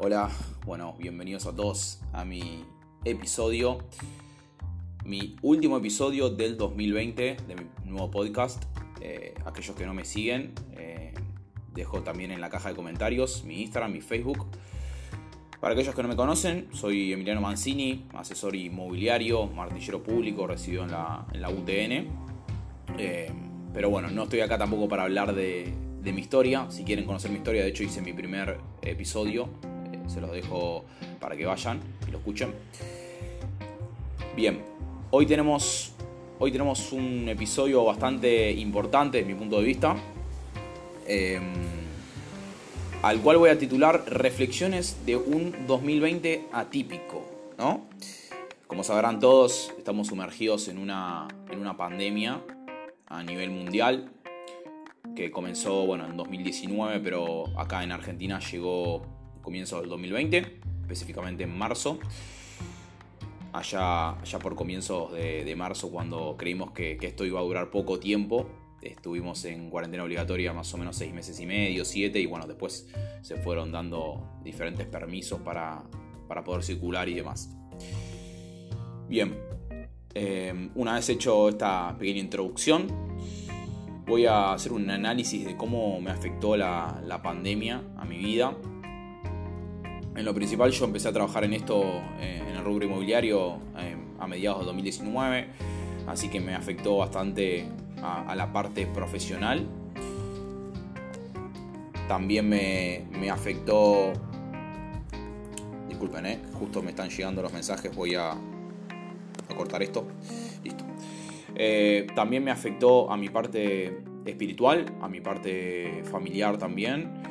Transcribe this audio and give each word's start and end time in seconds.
Hola, 0.00 0.30
bueno, 0.64 0.94
bienvenidos 0.96 1.46
a 1.46 1.56
todos 1.56 1.98
a 2.12 2.24
mi 2.24 2.64
episodio, 3.04 3.78
mi 5.04 5.34
último 5.42 5.76
episodio 5.76 6.30
del 6.30 6.56
2020 6.56 7.36
de 7.48 7.54
mi 7.56 7.64
nuevo 7.84 8.08
podcast. 8.08 8.62
Eh, 9.00 9.34
aquellos 9.44 9.74
que 9.74 9.84
no 9.86 9.94
me 9.94 10.04
siguen, 10.04 10.52
eh, 10.76 11.12
dejo 11.74 12.02
también 12.02 12.30
en 12.30 12.40
la 12.40 12.48
caja 12.48 12.68
de 12.68 12.76
comentarios 12.76 13.42
mi 13.42 13.62
Instagram, 13.62 13.92
mi 13.92 14.00
Facebook. 14.00 14.46
Para 15.58 15.74
aquellos 15.74 15.96
que 15.96 16.02
no 16.02 16.08
me 16.08 16.14
conocen, 16.14 16.68
soy 16.72 17.12
Emiliano 17.12 17.40
Mancini, 17.40 18.06
asesor 18.14 18.54
inmobiliario, 18.54 19.48
martillero 19.48 20.04
público, 20.04 20.46
resido 20.46 20.84
en 20.84 20.92
la, 20.92 21.50
UTN. 21.50 22.06
Eh, 22.98 23.32
pero 23.74 23.90
bueno, 23.90 24.08
no 24.10 24.22
estoy 24.22 24.42
acá 24.42 24.58
tampoco 24.58 24.88
para 24.88 25.02
hablar 25.02 25.34
de, 25.34 25.74
de 26.00 26.12
mi 26.12 26.20
historia. 26.20 26.70
Si 26.70 26.84
quieren 26.84 27.04
conocer 27.04 27.32
mi 27.32 27.38
historia, 27.38 27.62
de 27.62 27.70
hecho 27.70 27.82
hice 27.82 28.00
mi 28.00 28.12
primer 28.12 28.60
episodio. 28.82 29.48
Se 30.08 30.20
los 30.20 30.32
dejo 30.32 30.84
para 31.20 31.36
que 31.36 31.46
vayan 31.46 31.80
y 32.08 32.10
lo 32.10 32.18
escuchen. 32.18 32.52
Bien, 34.34 34.62
hoy 35.10 35.26
tenemos, 35.26 35.92
hoy 36.38 36.50
tenemos 36.50 36.92
un 36.92 37.28
episodio 37.28 37.84
bastante 37.84 38.50
importante 38.52 39.18
desde 39.18 39.32
mi 39.32 39.38
punto 39.38 39.58
de 39.58 39.64
vista. 39.64 39.96
Em, 41.06 41.42
al 43.02 43.20
cual 43.20 43.38
voy 43.38 43.50
a 43.50 43.58
titular 43.58 44.04
Reflexiones 44.06 45.04
de 45.06 45.16
un 45.16 45.66
2020 45.66 46.46
atípico, 46.52 47.24
¿no? 47.56 47.86
Como 48.66 48.84
sabrán 48.84 49.20
todos, 49.20 49.72
estamos 49.78 50.08
sumergidos 50.08 50.68
en 50.68 50.78
una, 50.78 51.28
en 51.50 51.60
una 51.60 51.76
pandemia 51.76 52.40
a 53.06 53.22
nivel 53.22 53.50
mundial 53.50 54.10
que 55.16 55.30
comenzó 55.30 55.86
bueno, 55.86 56.06
en 56.06 56.16
2019, 56.16 57.00
pero 57.00 57.46
acá 57.58 57.82
en 57.82 57.92
Argentina 57.92 58.38
llegó 58.40 59.17
comienzo 59.48 59.80
del 59.80 59.88
2020, 59.88 60.58
específicamente 60.82 61.44
en 61.44 61.56
marzo. 61.56 61.98
Allá, 63.54 64.10
allá 64.10 64.38
por 64.40 64.54
comienzos 64.54 65.10
de, 65.14 65.54
marzo, 65.56 65.90
cuando 65.90 66.36
creímos 66.36 66.72
que, 66.72 66.98
esto 67.00 67.24
iba 67.24 67.40
a 67.40 67.42
durar 67.42 67.70
poco 67.70 67.98
tiempo, 67.98 68.46
estuvimos 68.82 69.42
en 69.46 69.70
cuarentena 69.70 70.04
obligatoria 70.04 70.52
más 70.52 70.74
o 70.74 70.76
menos 70.76 70.96
seis 70.96 71.14
meses 71.14 71.40
y 71.40 71.46
medio, 71.46 71.86
siete, 71.86 72.20
y 72.20 72.26
bueno, 72.26 72.46
después 72.46 72.90
se 73.22 73.36
fueron 73.36 73.72
dando 73.72 74.22
diferentes 74.44 74.86
permisos 74.86 75.40
para, 75.40 75.82
para 76.28 76.44
poder 76.44 76.62
circular 76.62 77.08
y 77.08 77.14
demás. 77.14 77.48
Bien, 79.08 79.34
eh, 80.12 80.68
una 80.74 80.96
vez 80.96 81.08
hecho 81.08 81.48
esta 81.48 81.96
pequeña 81.98 82.20
introducción, 82.20 82.86
voy 84.06 84.26
a 84.26 84.52
hacer 84.52 84.72
un 84.72 84.90
análisis 84.90 85.46
de 85.46 85.56
cómo 85.56 85.98
me 86.02 86.10
afectó 86.10 86.54
la, 86.54 87.20
pandemia 87.22 87.82
a 87.96 88.04
mi 88.04 88.18
vida. 88.18 88.54
En 90.18 90.24
lo 90.24 90.34
principal 90.34 90.72
yo 90.72 90.84
empecé 90.84 91.06
a 91.06 91.12
trabajar 91.12 91.44
en 91.44 91.52
esto, 91.52 91.80
eh, 92.18 92.42
en 92.44 92.56
el 92.56 92.64
rubro 92.64 92.84
inmobiliario, 92.84 93.60
eh, 93.78 93.94
a 94.18 94.26
mediados 94.26 94.58
de 94.58 94.64
2019, 94.64 95.46
así 96.08 96.28
que 96.28 96.40
me 96.40 96.56
afectó 96.56 96.96
bastante 96.96 97.68
a, 98.02 98.34
la 98.34 98.52
parte 98.52 98.84
profesional. 98.86 99.64
También 102.08 102.48
me, 102.48 103.30
afectó... 103.30 104.12
Disculpen, 105.88 106.26
eh, 106.26 106.40
justo 106.54 106.82
me 106.82 106.90
están 106.90 107.10
llegando 107.10 107.40
los 107.40 107.52
mensajes, 107.52 107.94
voy 107.94 108.16
a, 108.16 108.34
cortar 109.56 109.84
esto. 109.84 110.04
Listo. 110.64 110.84
También 112.16 112.42
me 112.42 112.50
afectó 112.50 113.08
a 113.08 113.16
mi 113.16 113.28
parte 113.28 114.02
espiritual, 114.26 114.84
a 115.00 115.08
mi 115.08 115.20
parte 115.20 116.02
familiar 116.10 116.58
también. 116.58 117.22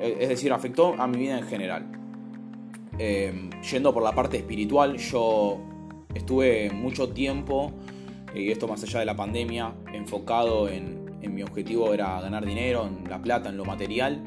Es 0.00 0.30
decir, 0.30 0.52
afectó 0.52 0.94
a 0.98 1.06
mi 1.06 1.18
vida 1.18 1.38
en 1.38 1.46
general. 1.46 1.97
Eh, 2.98 3.50
yendo 3.70 3.94
por 3.94 4.02
la 4.02 4.12
parte 4.12 4.38
espiritual, 4.38 4.96
yo 4.96 5.58
estuve 6.14 6.70
mucho 6.70 7.10
tiempo, 7.10 7.72
y 8.34 8.50
esto 8.50 8.66
más 8.66 8.82
allá 8.82 9.00
de 9.00 9.06
la 9.06 9.16
pandemia, 9.16 9.74
enfocado 9.92 10.68
en, 10.68 10.98
mi 11.28 11.42
objetivo 11.42 11.92
era 11.92 12.20
ganar 12.20 12.46
dinero, 12.46 12.86
en 12.86 13.08
la 13.08 13.20
plata, 13.20 13.50
en 13.50 13.56
lo 13.56 13.64
material. 13.64 14.24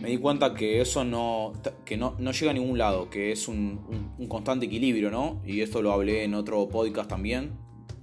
Me 0.00 0.08
di 0.08 0.18
cuenta 0.18 0.54
que 0.54 0.80
eso 0.80 1.02
no, 1.02 1.52
que 1.84 1.96
no, 1.96 2.16
llega 2.16 2.50
a 2.52 2.54
ningún 2.54 2.78
lado, 2.78 3.10
que 3.10 3.32
es 3.32 3.48
un, 3.48 4.14
un 4.16 4.28
constante 4.28 4.66
equilibrio, 4.66 5.10
¿no? 5.10 5.42
Y 5.44 5.62
esto 5.62 5.82
lo 5.82 5.92
hablé 5.92 6.22
en 6.22 6.34
otro 6.34 6.68
podcast 6.68 7.10
también, 7.10 7.52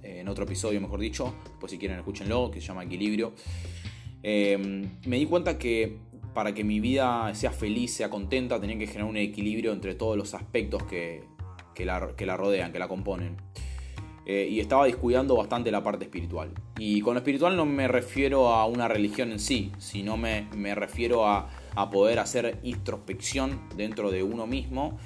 en 0.02 0.28
otro 0.28 0.44
episodio, 0.44 0.80
mejor 0.80 1.00
dicho, 1.00 1.34
pues 1.58 1.72
si 1.72 1.78
quieren 1.78 1.98
escúchenlo, 1.98 2.50
que 2.50 2.60
se 2.60 2.68
llama 2.68 2.84
Equilibrio. 2.84 3.32
Eh, 4.22 4.88
me 5.06 5.18
di 5.18 5.26
cuenta 5.26 5.58
que 5.58 5.98
para 6.36 6.52
que 6.52 6.64
mi 6.64 6.80
vida 6.80 7.34
sea 7.34 7.50
feliz, 7.50 7.94
sea 7.94 8.10
contenta, 8.10 8.60
tenía 8.60 8.76
que 8.76 8.86
generar 8.86 9.08
un 9.08 9.16
equilibrio 9.16 9.72
entre 9.72 9.94
todos 9.94 10.18
los 10.18 10.34
aspectos 10.34 10.82
que, 10.82 11.24
la, 11.78 12.10
que 12.14 12.26
la, 12.26 12.36
rodean, 12.36 12.72
que 12.72 12.78
la 12.78 12.88
componen. 12.88 13.38
Eh, 14.26 14.46
y 14.50 14.60
estaba 14.60 14.84
descuidando 14.84 15.34
bastante 15.34 15.70
la 15.70 15.82
parte 15.82 16.04
espiritual. 16.04 16.50
Y 16.78 17.00
con 17.00 17.14
lo 17.14 17.20
espiritual 17.20 17.56
no 17.56 17.64
me 17.64 17.88
refiero 17.88 18.48
a 18.50 18.66
una 18.66 18.86
religión 18.86 19.32
en 19.32 19.38
sí, 19.38 19.72
sino 19.78 20.18
me, 20.18 20.46
me 20.54 20.74
refiero 20.74 21.26
a, 21.26 21.48
a, 21.74 21.88
poder 21.88 22.18
hacer 22.18 22.60
introspección 22.62 23.58
dentro 23.74 24.10
de 24.10 24.22
uno 24.22 24.46
mismo 24.46 24.98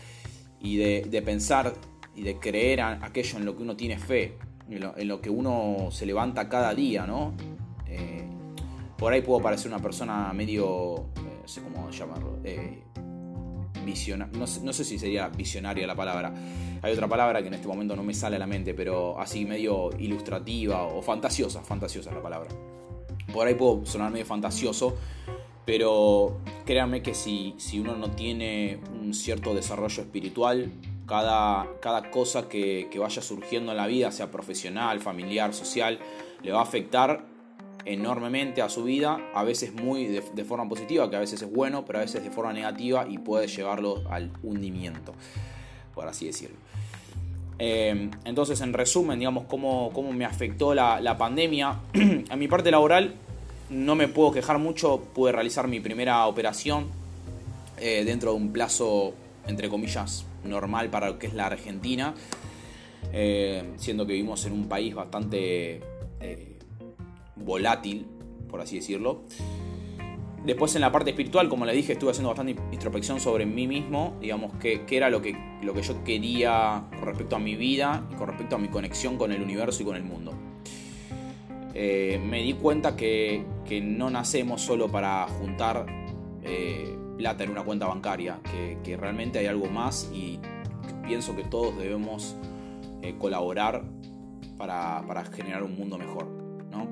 y 0.60 0.78
de, 0.78 1.06
de 1.08 1.22
pensar 1.22 1.74
y 2.16 2.22
de 2.22 2.40
creer 2.40 2.80
aquello 2.80 3.38
en 3.38 3.44
lo 3.44 3.56
que 3.56 3.62
uno 3.62 3.76
tiene 3.76 4.00
fe, 4.00 4.36
en 4.68 5.06
lo, 5.06 5.20
que 5.20 5.30
uno 5.30 5.90
se 5.92 6.06
levanta 6.06 6.48
cada 6.48 6.74
día, 6.74 7.06
¿no? 7.06 7.34
Eh, 7.86 8.26
por 9.00 9.14
ahí 9.14 9.22
puedo 9.22 9.40
parecer 9.40 9.68
una 9.68 9.80
persona 9.80 10.30
medio, 10.34 11.06
eh, 11.16 11.38
no 11.40 11.48
sé 11.48 11.62
cómo 11.62 11.90
llamarlo, 11.90 12.38
eh, 12.44 12.82
no, 14.34 14.46
sé 14.46 14.84
si 14.84 14.98
sería 14.98 15.28
visionaria 15.28 15.86
la 15.86 15.96
palabra. 15.96 16.34
Hay 16.82 16.92
otra 16.92 17.08
palabra 17.08 17.40
que 17.40 17.48
en 17.48 17.54
este 17.54 17.66
momento 17.66 17.96
no 17.96 18.02
me 18.02 18.12
sale 18.12 18.36
a 18.36 18.38
la 18.38 18.46
mente, 18.46 18.74
pero 18.74 19.18
así 19.18 19.46
medio 19.46 19.88
ilustrativa 19.98 20.84
o 20.84 21.00
fantasiosa, 21.00 21.62
fantasiosa 21.62 22.12
la 22.12 22.22
palabra. 22.22 22.50
Por 23.32 23.46
ahí 23.46 23.54
puedo 23.54 23.86
sonar 23.86 24.12
medio 24.12 24.26
fantasioso, 24.26 24.94
pero 25.64 26.40
créanme 26.66 27.02
que 27.02 27.14
si, 27.14 27.54
si 27.56 27.80
uno 27.80 27.96
no 27.96 28.10
tiene 28.10 28.80
un 29.00 29.14
cierto 29.14 29.54
desarrollo 29.54 30.02
espiritual, 30.02 30.70
cada, 31.06 31.66
cada 31.80 32.10
cosa 32.10 32.48
que, 32.48 32.88
vaya 32.98 33.22
surgiendo 33.22 33.72
en 33.72 33.78
la 33.78 33.86
vida, 33.86 34.12
sea 34.12 34.30
profesional, 34.30 35.00
familiar, 35.00 35.54
social, 35.54 35.98
le 36.42 36.52
va 36.52 36.60
a 36.60 36.62
afectar 36.64 37.29
enormemente 37.92 38.62
a 38.62 38.68
su 38.68 38.84
vida, 38.84 39.18
a 39.34 39.42
veces 39.42 39.74
muy 39.74 40.06
de, 40.06 40.44
forma 40.44 40.68
positiva, 40.68 41.10
que 41.10 41.16
a 41.16 41.20
veces 41.20 41.42
es 41.42 41.50
bueno, 41.50 41.84
pero 41.84 41.98
a 41.98 42.02
veces 42.02 42.22
de 42.22 42.30
forma 42.30 42.52
negativa 42.52 43.06
y 43.08 43.18
puede 43.18 43.48
llevarlo 43.48 44.02
al 44.08 44.30
hundimiento, 44.42 45.14
por 45.94 46.06
así 46.06 46.26
decirlo. 46.26 46.56
Eh, 47.58 48.10
entonces, 48.24 48.60
en 48.60 48.72
resumen, 48.72 49.18
digamos, 49.18 49.44
cómo, 49.44 49.90
cómo 49.92 50.12
me 50.12 50.24
afectó 50.24 50.74
la, 50.74 51.16
pandemia. 51.18 51.80
a 52.30 52.36
mi 52.36 52.48
parte 52.48 52.70
laboral 52.70 53.14
no 53.68 53.94
me 53.94 54.08
puedo 54.08 54.32
quejar 54.32 54.58
mucho, 54.58 55.02
pude 55.14 55.32
realizar 55.32 55.68
mi 55.68 55.80
primera 55.80 56.26
operación 56.26 56.86
eh, 57.78 58.04
dentro 58.04 58.30
de 58.30 58.36
un 58.36 58.52
plazo, 58.52 59.14
entre 59.46 59.68
comillas, 59.68 60.24
normal 60.44 60.90
para 60.90 61.08
lo 61.08 61.18
que 61.18 61.26
es 61.26 61.34
la 61.34 61.46
Argentina, 61.46 62.14
eh, 63.12 63.64
siendo 63.76 64.06
que 64.06 64.12
vivimos 64.14 64.46
en 64.46 64.52
un 64.52 64.68
país 64.68 64.94
bastante 64.94 65.80
volátil, 67.44 68.06
por 68.48 68.60
así 68.60 68.76
decirlo. 68.76 69.22
Después 70.44 70.74
en 70.74 70.80
la 70.80 70.90
parte 70.90 71.10
espiritual, 71.10 71.48
como 71.48 71.66
le 71.66 71.74
dije, 71.74 71.92
estuve 71.92 72.12
haciendo 72.12 72.30
bastante 72.30 72.56
introspección 72.72 73.20
sobre 73.20 73.44
mí 73.44 73.66
mismo, 73.66 74.16
digamos, 74.20 74.52
qué, 74.58 74.84
era 74.88 75.10
lo 75.10 75.20
que, 75.20 75.36
lo 75.62 75.74
que 75.74 75.82
yo 75.82 76.02
quería 76.02 76.86
con 76.90 77.02
respecto 77.02 77.36
a 77.36 77.38
mi 77.38 77.56
vida 77.56 78.06
y 78.10 78.14
con 78.14 78.28
respecto 78.28 78.56
a 78.56 78.58
mi 78.58 78.68
conexión 78.68 79.18
con 79.18 79.32
el 79.32 79.42
universo 79.42 79.82
y 79.82 79.86
con 79.86 79.96
el 79.96 80.02
mundo. 80.02 80.32
Eh, 81.74 82.20
me 82.24 82.42
di 82.42 82.54
cuenta 82.54 82.96
que, 82.96 83.44
no 83.82 84.10
nacemos 84.10 84.62
solo 84.62 84.88
para 84.88 85.28
juntar 85.28 85.86
plata 87.20 87.44
en 87.44 87.50
una 87.50 87.62
cuenta 87.62 87.86
bancaria, 87.86 88.40
que, 88.82 88.96
realmente 88.96 89.38
hay 89.38 89.46
algo 89.46 89.66
más 89.66 90.10
y 90.10 90.40
pienso 91.06 91.36
que 91.36 91.44
todos 91.44 91.76
debemos 91.76 92.34
eh, 93.02 93.14
colaborar 93.18 93.84
para, 94.56 95.24
generar 95.30 95.62
un 95.62 95.76
mundo 95.76 95.98
mejor. 95.98 96.26
¿no? 96.70 96.88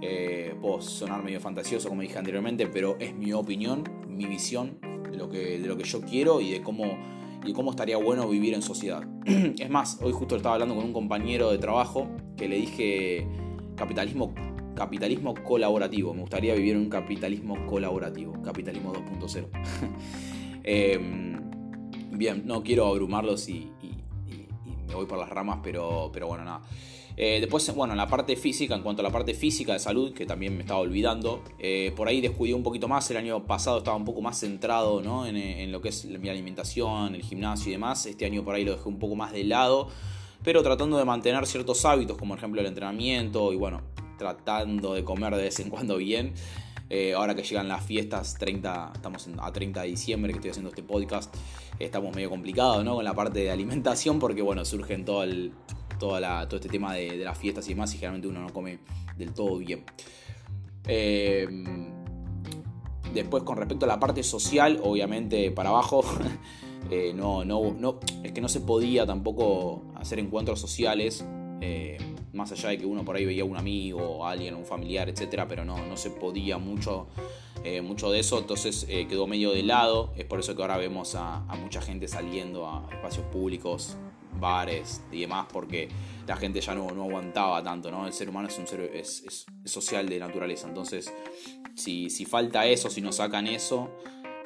Eh, 0.00 0.54
puedo 0.60 0.80
sonar 0.80 1.22
medio 1.22 1.40
fantasioso 1.40 1.88
como 1.88 2.02
dije 2.02 2.18
anteriormente, 2.18 2.66
pero 2.66 2.96
es 3.00 3.14
mi 3.14 3.32
opinión, 3.32 3.84
mi 4.06 4.26
visión 4.26 4.78
de 5.10 5.16
lo 5.16 5.28
que, 5.28 5.58
de 5.58 5.66
lo 5.66 5.76
que 5.76 5.84
yo 5.84 6.00
quiero 6.00 6.40
y 6.40 6.50
de 6.52 6.62
cómo, 6.62 6.98
y 7.44 7.52
cómo 7.52 7.70
estaría 7.70 7.96
bueno 7.96 8.28
vivir 8.28 8.54
en 8.54 8.62
sociedad. 8.62 9.02
es 9.26 9.70
más, 9.70 9.98
hoy 10.02 10.12
justo 10.12 10.36
estaba 10.36 10.54
hablando 10.54 10.74
con 10.74 10.84
un 10.84 10.92
compañero 10.92 11.50
de 11.50 11.58
trabajo 11.58 12.08
que 12.36 12.48
le 12.48 12.56
dije 12.56 13.26
capitalismo 13.76 14.34
capitalismo 14.78 15.34
colaborativo. 15.34 16.14
Me 16.14 16.20
gustaría 16.20 16.54
vivir 16.54 16.76
en 16.76 16.82
un 16.82 16.88
capitalismo 16.88 17.66
colaborativo, 17.66 18.40
capitalismo 18.42 18.94
2.0. 18.94 19.48
Em, 20.70 21.40
bien, 22.10 22.42
no 22.44 22.62
quiero 22.62 22.86
abrumarlos 22.86 23.48
y, 23.48 23.72
me 24.86 24.94
voy 24.94 25.06
por 25.06 25.18
las 25.18 25.30
ramas, 25.30 25.60
pero, 25.62 26.10
pero 26.12 26.28
bueno, 26.28 26.44
nada. 26.44 26.62
Eh, 27.20 27.40
después, 27.40 27.74
bueno, 27.74 27.94
en 27.94 27.96
la 27.96 28.06
parte 28.06 28.36
física, 28.36 28.76
en 28.76 28.82
cuanto 28.82 29.02
a 29.02 29.04
la 29.04 29.10
parte 29.10 29.34
física 29.34 29.72
de 29.72 29.80
salud, 29.80 30.14
que 30.14 30.24
también 30.24 30.54
me 30.54 30.60
estaba 30.60 30.78
olvidando, 30.78 31.42
eh, 31.58 31.92
por 31.96 32.06
ahí 32.06 32.20
descuidé 32.20 32.54
un 32.54 32.62
poquito 32.62 32.86
más. 32.86 33.10
El 33.10 33.16
año 33.16 33.44
pasado 33.44 33.78
estaba 33.78 33.96
un 33.96 34.04
poco 34.04 34.20
más 34.20 34.38
centrado 34.38 35.02
¿no? 35.02 35.26
en, 35.26 35.36
en, 35.36 35.72
lo 35.72 35.80
que 35.80 35.88
es 35.88 36.04
mi 36.04 36.28
alimentación, 36.28 37.16
el 37.16 37.22
gimnasio 37.22 37.70
y 37.70 37.72
demás. 37.72 38.06
Este 38.06 38.24
año 38.24 38.44
por 38.44 38.54
ahí 38.54 38.64
lo 38.64 38.76
dejé 38.76 38.88
un 38.88 39.00
poco 39.00 39.16
más 39.16 39.32
de 39.32 39.42
lado, 39.42 39.88
pero 40.44 40.62
tratando 40.62 40.96
de 40.96 41.04
mantener 41.04 41.44
ciertos 41.46 41.84
hábitos, 41.84 42.16
como 42.16 42.34
por 42.34 42.38
ejemplo 42.38 42.60
el 42.60 42.68
entrenamiento 42.68 43.52
y 43.52 43.56
bueno, 43.56 43.82
tratando 44.16 44.94
de 44.94 45.02
comer 45.02 45.34
de 45.34 45.42
vez 45.42 45.58
en 45.58 45.70
cuando 45.70 45.96
bien. 45.96 46.34
Eh, 46.88 47.14
ahora 47.14 47.34
que 47.34 47.42
llegan 47.42 47.66
las 47.66 47.84
fiestas, 47.84 48.36
30, 48.38 48.92
estamos 48.94 49.28
a 49.38 49.52
30 49.52 49.82
de 49.82 49.88
diciembre 49.88 50.32
que 50.32 50.38
estoy 50.38 50.52
haciendo 50.52 50.70
este 50.70 50.84
podcast, 50.84 51.34
estamos 51.80 52.14
medio 52.14 52.30
complicados 52.30 52.84
¿no? 52.84 52.94
con 52.94 53.04
la 53.04 53.12
parte 53.12 53.40
de 53.40 53.50
alimentación 53.50 54.20
porque 54.20 54.40
bueno, 54.40 54.64
surgen 54.64 55.04
todo, 55.04 55.24
el, 55.24 55.52
todo 55.98 56.18
este 56.18 56.68
tema 56.68 56.94
de, 56.94 57.16
las 57.18 57.36
fiestas 57.36 57.66
y 57.66 57.70
demás 57.70 57.92
y 57.94 57.98
generalmente 57.98 58.28
uno 58.28 58.40
no 58.40 58.52
come 58.52 58.78
del 59.16 59.32
todo 59.32 59.58
bien. 59.58 59.84
Eh, 60.86 61.46
después 63.12 63.42
con 63.42 63.56
respecto 63.56 63.84
a 63.84 63.88
la 63.88 64.00
parte 64.00 64.22
social, 64.22 64.80
obviamente 64.82 65.50
para 65.50 65.70
abajo, 65.70 66.04
eh, 66.90 67.12
no, 67.14 67.44
no, 67.44 68.00
es 68.22 68.32
que 68.32 68.40
no 68.40 68.48
se 68.48 68.60
podía 68.60 69.06
tampoco 69.06 69.84
hacer 69.96 70.18
encuentros 70.18 70.60
sociales 70.60 71.24
más 72.38 72.52
allá 72.52 72.70
de 72.70 72.78
que 72.78 72.86
uno 72.86 73.04
por 73.04 73.16
ahí 73.16 73.26
veía 73.26 73.42
a 73.42 73.44
un 73.44 73.56
amigo, 73.56 74.24
a 74.24 74.30
alguien, 74.30 74.54
un 74.54 74.64
familiar, 74.64 75.08
etcétera, 75.10 75.46
pero 75.46 75.64
no, 75.64 75.84
no 75.84 75.96
se 75.96 76.10
podía 76.10 76.56
mucho, 76.56 77.08
eh, 77.64 77.82
mucho 77.82 78.10
de 78.10 78.20
eso, 78.20 78.38
entonces 78.38 78.86
eh, 78.88 79.06
quedó 79.06 79.26
medio 79.26 79.50
de 79.50 79.62
lado. 79.62 80.12
Es 80.16 80.24
por 80.24 80.40
eso 80.40 80.56
que 80.56 80.62
ahora 80.62 80.78
vemos 80.78 81.14
a, 81.14 81.40
mucha 81.60 81.82
gente 81.82 82.08
saliendo 82.08 82.66
a 82.66 82.88
espacios 82.90 83.26
públicos, 83.26 83.96
bares 84.38 85.02
y 85.12 85.20
demás, 85.20 85.46
porque 85.52 85.88
la 86.26 86.36
gente 86.36 86.60
ya 86.60 86.74
no, 86.74 86.90
no 86.90 87.04
aguantaba 87.04 87.62
tanto, 87.62 87.90
¿no? 87.90 88.06
El 88.06 88.12
ser 88.12 88.28
humano 88.28 88.48
es 88.48 88.58
un 88.58 88.66
ser 88.66 88.90
es, 88.94 89.46
social 89.64 90.08
de 90.08 90.18
naturaleza, 90.18 90.68
entonces 90.68 91.12
si, 91.74 92.10
si 92.10 92.24
falta 92.24 92.66
eso, 92.66 92.90
si 92.90 93.00
nos 93.00 93.16
sacan 93.16 93.46
eso, 93.46 93.90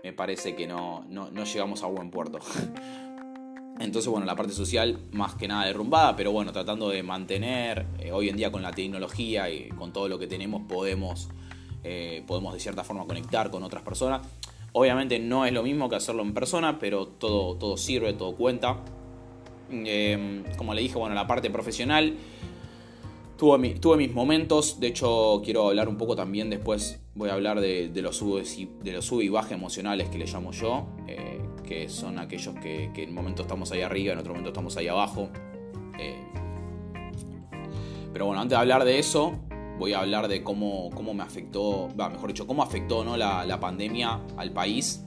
me 0.02 0.12
parece 0.12 0.54
que 0.54 0.66
no, 0.66 1.04
no, 1.08 1.30
no 1.30 1.44
llegamos 1.44 1.82
a 1.82 1.86
buen 1.86 2.10
puerto. 2.10 2.38
Entonces, 3.82 4.10
bueno, 4.10 4.26
la 4.26 4.36
parte 4.36 4.52
social 4.52 5.00
más 5.12 5.34
que 5.34 5.48
nada 5.48 5.64
derrumbada, 5.64 6.14
pero 6.14 6.30
bueno, 6.30 6.52
tratando 6.52 6.88
de 6.88 7.02
mantener, 7.02 7.86
eh, 7.98 8.12
hoy 8.12 8.28
en 8.28 8.36
día 8.36 8.52
con 8.52 8.62
la 8.62 8.70
tecnología 8.70 9.50
y 9.50 9.70
con 9.70 9.92
todo 9.92 10.08
lo 10.08 10.18
que 10.18 10.26
tenemos 10.26 10.62
podemos, 10.68 11.28
eh, 11.82 12.22
podemos 12.26 12.54
de 12.54 12.60
cierta 12.60 12.84
forma 12.84 13.06
conectar 13.06 13.50
con 13.50 13.62
otras 13.64 13.82
personas. 13.82 14.26
Obviamente 14.72 15.18
no 15.18 15.46
es 15.46 15.52
lo 15.52 15.62
mismo 15.62 15.88
que 15.88 15.96
hacerlo 15.96 16.22
en 16.22 16.32
persona, 16.32 16.78
pero 16.78 17.06
todo, 17.08 17.56
todo 17.56 17.76
sirve, 17.76 18.12
todo 18.12 18.36
cuenta. 18.36 18.78
Em, 19.72 20.44
como 20.56 20.74
le 20.74 20.82
dije, 20.82 20.98
bueno, 20.98 21.14
la 21.14 21.26
parte 21.26 21.50
profesional 21.50 22.14
tuve, 23.36 23.96
mis 23.96 24.12
momentos, 24.12 24.78
de 24.78 24.86
hecho 24.86 25.42
quiero 25.44 25.68
hablar 25.68 25.88
un 25.88 25.96
poco 25.96 26.14
también 26.14 26.48
después, 26.48 27.00
voy 27.16 27.28
a 27.30 27.32
hablar 27.32 27.60
de, 27.60 27.90
los 27.96 28.16
sub 28.16 28.40
y, 28.56 28.68
de 28.84 28.92
los 28.92 29.04
sub 29.04 29.20
y 29.20 29.28
bajas 29.28 29.52
emocionales 29.52 30.08
que 30.08 30.18
le 30.18 30.26
llamo 30.26 30.52
yo. 30.52 30.86
Eh, 31.08 31.40
que 31.72 31.88
son 31.88 32.18
aquellos 32.18 32.54
que, 32.56 32.90
en 32.94 33.08
un 33.08 33.14
momento 33.14 33.42
estamos 33.42 33.72
ahí 33.72 33.80
arriba, 33.80 34.12
en 34.12 34.18
otro 34.18 34.32
momento 34.32 34.50
estamos 34.50 34.76
ahí 34.76 34.88
abajo. 34.88 35.30
Eh, 35.98 36.22
pero 38.12 38.26
bueno, 38.26 38.42
antes 38.42 38.56
de 38.56 38.60
hablar 38.60 38.84
de 38.84 38.98
eso, 38.98 39.38
voy 39.78 39.94
a 39.94 40.00
hablar 40.00 40.28
de 40.28 40.42
cómo, 40.42 40.90
cómo 40.94 41.14
me 41.14 41.22
afectó, 41.22 41.88
mejor 41.96 42.28
dicho, 42.28 42.46
cómo 42.46 42.62
afectó 42.62 43.04
¿no? 43.04 43.16
la, 43.16 43.58
pandemia 43.58 44.20
al 44.36 44.52
país. 44.52 45.04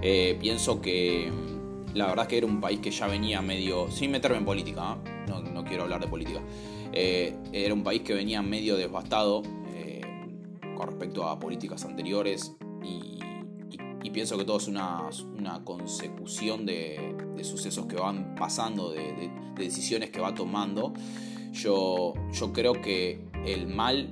Eh, 0.00 0.36
pienso 0.40 0.80
que 0.80 1.32
la 1.94 2.06
verdad 2.06 2.24
es 2.24 2.28
que 2.28 2.38
era 2.38 2.46
un 2.46 2.60
país 2.60 2.80
que 2.80 2.90
ya 2.90 3.06
venía 3.06 3.40
medio, 3.40 3.90
sin 3.90 4.10
meterme 4.10 4.38
en 4.38 4.44
política, 4.44 4.98
¿eh? 5.04 5.50
no, 5.52 5.64
quiero 5.64 5.84
hablar 5.84 6.00
de 6.00 6.08
política, 6.08 6.40
era 6.92 7.74
un 7.74 7.82
país 7.82 8.02
que 8.02 8.14
venía 8.14 8.42
medio 8.42 8.76
devastado 8.76 9.42
con 10.76 10.88
respecto 10.88 11.26
a 11.28 11.38
políticas 11.38 11.84
anteriores 11.84 12.56
y 12.82 13.14
y 14.04 14.10
pienso 14.10 14.36
que 14.36 14.44
todo 14.44 14.58
es 14.58 14.68
una, 14.68 15.08
consecución 15.64 16.66
de, 16.66 17.16
sucesos 17.42 17.86
que 17.86 17.96
van 17.96 18.34
pasando, 18.34 18.90
de, 18.92 19.30
decisiones 19.56 20.10
que 20.10 20.20
va 20.20 20.34
tomando. 20.34 20.92
Yo, 21.52 22.12
yo 22.30 22.52
creo 22.52 22.74
que 22.82 23.24
el 23.46 23.66
mal, 23.66 24.10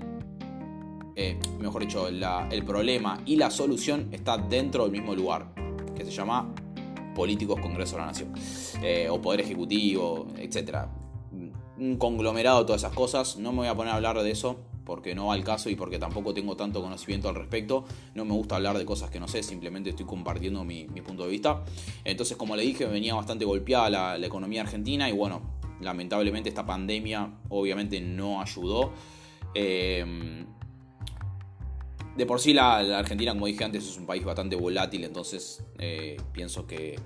eh, 1.15 1.39
mejor 1.61 1.83
dicho, 1.83 2.09
el 2.09 2.65
problema 2.65 3.21
y 3.27 3.37
la 3.37 3.51
solución 3.51 4.09
está 4.13 4.39
dentro 4.39 4.85
del 4.85 4.93
mismo 4.93 5.15
lugar, 5.15 5.53
que 5.95 6.07
se 6.07 6.11
llama 6.11 6.55
políticos 7.15 7.61
Congreso 7.61 7.97
de 7.97 8.01
la 8.01 8.07
Nación, 8.07 8.33
eh, 8.83 9.09
o 9.11 9.21
Poder 9.21 9.41
Ejecutivo, 9.41 10.27
etc. 10.39 10.87
Un 11.79 11.97
conglomerado 11.97 12.61
de 12.61 12.67
todas 12.67 12.83
esas 12.83 12.95
cosas, 12.95 13.37
no 13.37 13.53
me 13.53 13.59
voy 13.59 13.69
a 13.69 13.75
poner 13.75 13.93
a 13.93 13.97
hablar 13.97 14.23
de 14.23 14.31
eso, 14.31 14.59
porque 14.85 15.15
no 15.15 15.27
va 15.27 15.35
al 15.35 15.45
caso 15.45 15.71
y 15.71 15.77
porque 15.77 15.99
tampoco 15.99 16.35
tengo 16.35 16.57
tanto 16.57 16.83
conocimiento 16.83 17.29
al 17.29 17.35
respecto. 17.35 17.85
No 18.15 18.25
me 18.25 18.33
gusta 18.33 18.57
hablar 18.57 18.79
de 18.79 18.85
cosas 18.85 19.11
que 19.11 19.21
no 19.21 19.29
sé, 19.29 19.43
simplemente 19.43 19.91
estoy 19.91 20.07
compartiendo 20.07 20.65
mi, 20.65 20.85
punto 20.85 21.25
de 21.25 21.31
vista. 21.31 21.63
Entonces, 22.05 22.37
como 22.37 22.57
le 22.57 22.63
dije, 22.63 22.87
venía 22.87 23.15
bastante 23.15 23.45
golpeada 23.45 24.19
la, 24.19 24.27
economía 24.27 24.63
argentina 24.63 25.09
y 25.09 25.13
bueno, 25.13 25.43
lamentablemente 25.81 26.49
esta 26.49 26.67
pandemia 26.67 27.31
obviamente 27.49 28.01
no 28.01 28.41
ayudó. 28.41 28.93
Eh, 29.55 30.45
de 32.17 32.27
por 32.27 32.41
sí 32.41 32.53
la, 32.53 32.79
Argentina, 32.99 33.33
como 33.33 33.47
dije 33.47 33.65
antes, 33.65 33.87
es 33.89 33.97
un 33.97 34.07
país 34.07 34.25
bastante 34.25 34.57
volátil, 34.57 35.05
entonces 35.05 35.65
eh, 35.79 36.17
pienso 36.33 36.67
que, 36.67 36.99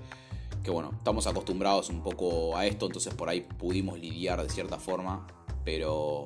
que, 0.63 0.71
bueno, 0.71 0.91
estamos 0.95 1.27
acostumbrados 1.27 1.89
un 1.89 2.03
poco 2.03 2.57
a 2.57 2.65
esto, 2.65 2.87
entonces 2.87 3.13
por 3.13 3.29
ahí 3.29 3.41
pudimos 3.41 3.99
lidiar 3.99 4.41
de 4.41 4.49
cierta 4.49 4.79
forma, 4.79 5.27
pero 5.63 6.25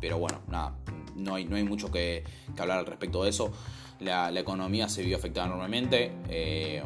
pero 0.00 0.18
bueno, 0.18 0.40
nada, 0.48 0.76
no 1.16 1.34
hay, 1.34 1.44
no 1.44 1.56
hay 1.56 1.64
mucho 1.64 1.90
que, 1.90 2.24
hablar 2.58 2.78
al 2.78 2.86
respecto 2.86 3.24
de 3.24 3.30
eso. 3.30 3.52
La, 4.00 4.30
economía 4.30 4.88
se 4.88 5.02
vio 5.02 5.16
afectada 5.16 5.46
enormemente. 5.48 6.12
Eh, 6.28 6.82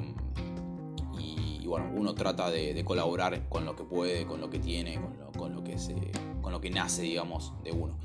y, 1.19 1.67
bueno, 1.67 1.91
uno 1.95 2.15
trata 2.15 2.51
de, 2.51 2.83
colaborar 2.85 3.49
con 3.49 3.65
lo 3.65 3.77
que 3.77 3.85
puede, 3.85 4.27
con 4.27 4.41
lo 4.41 4.49
que 4.49 4.59
tiene, 4.59 5.01
con 5.37 5.55
lo, 5.55 5.63
que, 5.63 5.79
se, 5.79 5.95
con 6.41 6.53
lo 6.53 6.61
que 6.61 6.71
nace, 6.71 7.03
digamos, 7.03 7.53
de 7.63 7.73
uno. 7.73 7.99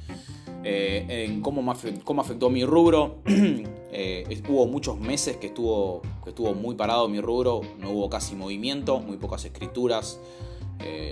Eh, 0.63 1.05
en 1.25 1.41
cómo, 1.41 1.73
cómo, 2.03 2.21
afectó 2.21 2.49
mi 2.49 2.65
rubro, 2.65 3.17
eh, 3.25 4.41
hubo 4.49 4.67
muchos 4.67 4.99
meses 4.99 5.37
que 5.37 5.47
estuvo, 5.47 6.01
que 6.23 6.31
estuvo 6.31 6.53
muy 6.53 6.75
parado 6.75 7.07
mi 7.07 7.21
rubro, 7.21 7.61
no 7.79 7.91
hubo 7.91 8.09
casi 8.09 8.35
movimiento, 8.35 8.99
muy 8.99 9.17
pocas 9.17 9.45
escrituras. 9.45 10.19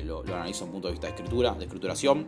lo, 0.03 0.23
lo, 0.23 0.35
analizo 0.35 0.59
desde 0.59 0.65
un 0.65 0.71
punto 0.71 0.87
de 0.87 0.91
vista 0.93 1.07
de 1.07 1.13
escritura, 1.13 1.53
de 1.53 1.65
escrituración. 1.65 2.27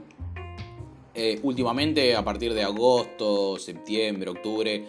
Eh, 1.19 1.39
últimamente, 1.41 2.15
a 2.15 2.23
partir 2.23 2.53
de 2.53 2.61
agosto, 2.61 3.57
septiembre, 3.57 4.29
octubre, 4.29 4.85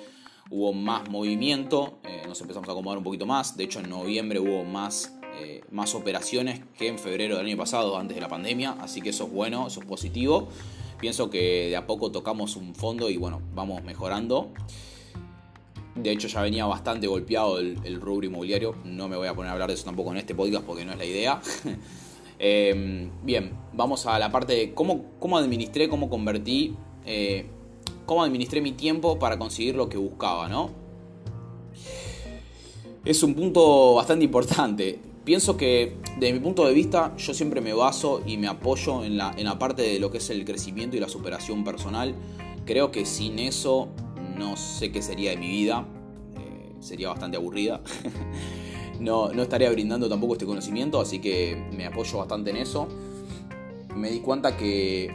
hubo 0.51 0.75
más 0.75 1.09
movimiento, 1.09 2.01
eh, 2.05 2.21
nos 2.29 2.39
empezamos 2.43 2.69
a 2.69 2.73
acomodar 2.73 2.99
un 2.99 3.05
poquito 3.05 3.25
más. 3.25 3.57
De 3.57 3.65
hecho, 3.65 3.81
en 3.81 3.89
noviembre 3.89 4.39
hubo 4.39 4.63
más, 4.63 5.17
eh, 5.41 5.63
más 5.71 5.95
operaciones 5.95 6.61
que 6.77 6.89
en 6.89 6.99
febrero 6.99 7.39
del 7.39 7.47
año 7.47 7.57
pasado, 7.57 7.97
antes 7.97 8.15
de 8.15 8.21
la 8.21 8.29
pandemia. 8.29 8.77
Así 8.79 9.01
que 9.01 9.09
eso 9.09 9.25
es 9.25 9.33
bueno, 9.33 9.69
eso 9.69 9.81
es 9.81 9.87
positivo. 9.87 10.49
Pienso 11.01 11.31
que 11.31 11.69
de 11.69 11.77
a 11.77 11.87
poco 11.87 12.11
tocamos 12.11 12.57
un 12.57 12.75
fondo 12.75 13.09
y 13.09 13.17
bueno, 13.17 13.41
vamos 13.55 13.83
mejorando. 13.85 14.51
De 15.95 16.11
hecho, 16.13 16.29
ya 16.29 16.43
venía 16.43 16.65
bastante 16.67 17.07
golpeado 17.07 17.59
el, 17.59 18.01
rubro 18.01 18.27
inmobiliario. 18.27 18.75
No 18.85 19.09
me 19.09 19.17
voy 19.17 19.29
a 19.29 19.35
poner 19.35 19.51
a 19.51 19.53
hablar 19.53 19.69
de 19.69 19.75
eso 19.75 19.85
tampoco 19.85 20.11
en 20.13 20.19
este 20.19 20.35
podcast 20.35 20.65
porque 20.65 20.85
no 20.85 20.93
es 20.93 20.99
la 20.99 21.05
idea. 21.05 21.41
Em, 22.41 23.11
bien, 23.25 23.51
vamos 23.73 24.07
a 24.07 24.17
la 24.17 24.31
parte 24.31 24.53
de 24.53 24.73
cómo, 24.73 25.07
cómo 25.19 25.39
administré, 25.39 25.89
cómo 25.89 26.09
convertí, 26.09 26.77
eh, 27.05 27.47
cómo 28.07 28.23
administré 28.23 28.61
mi 28.61 28.71
tiempo 28.71 29.19
para 29.19 29.41
conseguir 29.41 29.75
lo 29.75 29.89
que 29.89 29.99
buscaba, 29.99 30.49
¿no? 30.49 30.71
Es 33.05 33.25
un 33.25 33.35
punto 33.35 33.95
bastante 33.95 34.25
importante. 34.25 35.01
Pienso 35.29 35.59
que 35.59 35.99
desde 36.19 36.33
mi 36.33 36.41
punto 36.41 36.67
de 36.67 36.73
vista 36.73 37.15
yo 37.19 37.35
siempre 37.35 37.61
me 37.61 37.75
baso 37.75 38.23
y 38.25 38.39
me 38.39 38.49
apoyo 38.49 39.05
en 39.05 39.19
la, 39.19 39.35
en 39.37 39.45
la 39.45 39.59
parte 39.59 39.83
de 39.83 39.99
lo 39.99 40.11
que 40.11 40.17
es 40.17 40.31
el 40.31 40.43
crecimiento 40.47 40.97
y 40.97 41.01
la 41.01 41.09
superación 41.11 41.65
personal. 41.65 42.15
Creo 42.65 42.91
que 42.91 43.05
sin 43.05 43.39
eso 43.39 43.91
no 44.39 44.57
sé 44.57 44.91
qué 44.91 45.03
sería 45.03 45.33
de 45.33 45.37
mi 45.37 45.49
vida. 45.49 45.87
Eh, 46.39 46.77
sería 46.81 47.11
bastante 47.11 47.37
aburrida. 47.37 47.83
no, 49.01 49.31
estaría 49.33 49.71
brindando 49.71 50.09
tampoco 50.09 50.33
este 50.33 50.47
conocimiento, 50.47 50.99
así 50.99 51.19
que 51.19 51.63
me 51.77 51.85
apoyo 51.85 52.17
bastante 52.17 52.49
en 52.49 52.57
eso. 52.57 52.89
Me 53.95 54.09
di 54.09 54.21
cuenta 54.21 54.57
que, 54.57 55.11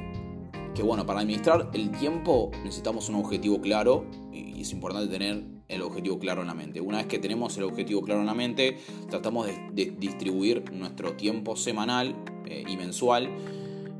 que 0.75 0.83
bueno, 0.83 1.07
para 1.07 1.21
administrar 1.21 1.71
el 1.73 1.89
tiempo 1.89 2.51
necesitamos 2.63 3.09
un 3.09 3.15
objetivo 3.15 3.59
claro 3.61 4.05
y 4.31 4.61
es 4.61 4.71
importante 4.73 5.11
tener 5.11 5.52
el 5.73 5.81
objetivo 5.81 6.19
claro 6.19 6.41
en 6.41 6.47
la 6.47 6.53
mente. 6.53 6.81
Una 6.81 6.97
vez 6.97 7.07
que 7.07 7.19
tenemos 7.19 7.57
el 7.57 7.63
objetivo 7.63 8.01
claro 8.01 8.21
en 8.21 8.27
la 8.27 8.33
mente, 8.33 8.77
tratamos 9.09 9.47
de, 9.47 9.93
distribuir 9.97 10.71
nuestro 10.71 11.13
tiempo 11.13 11.55
semanal 11.55 12.15
eh, 12.45 12.63
y 12.67 12.77
mensual 12.77 13.29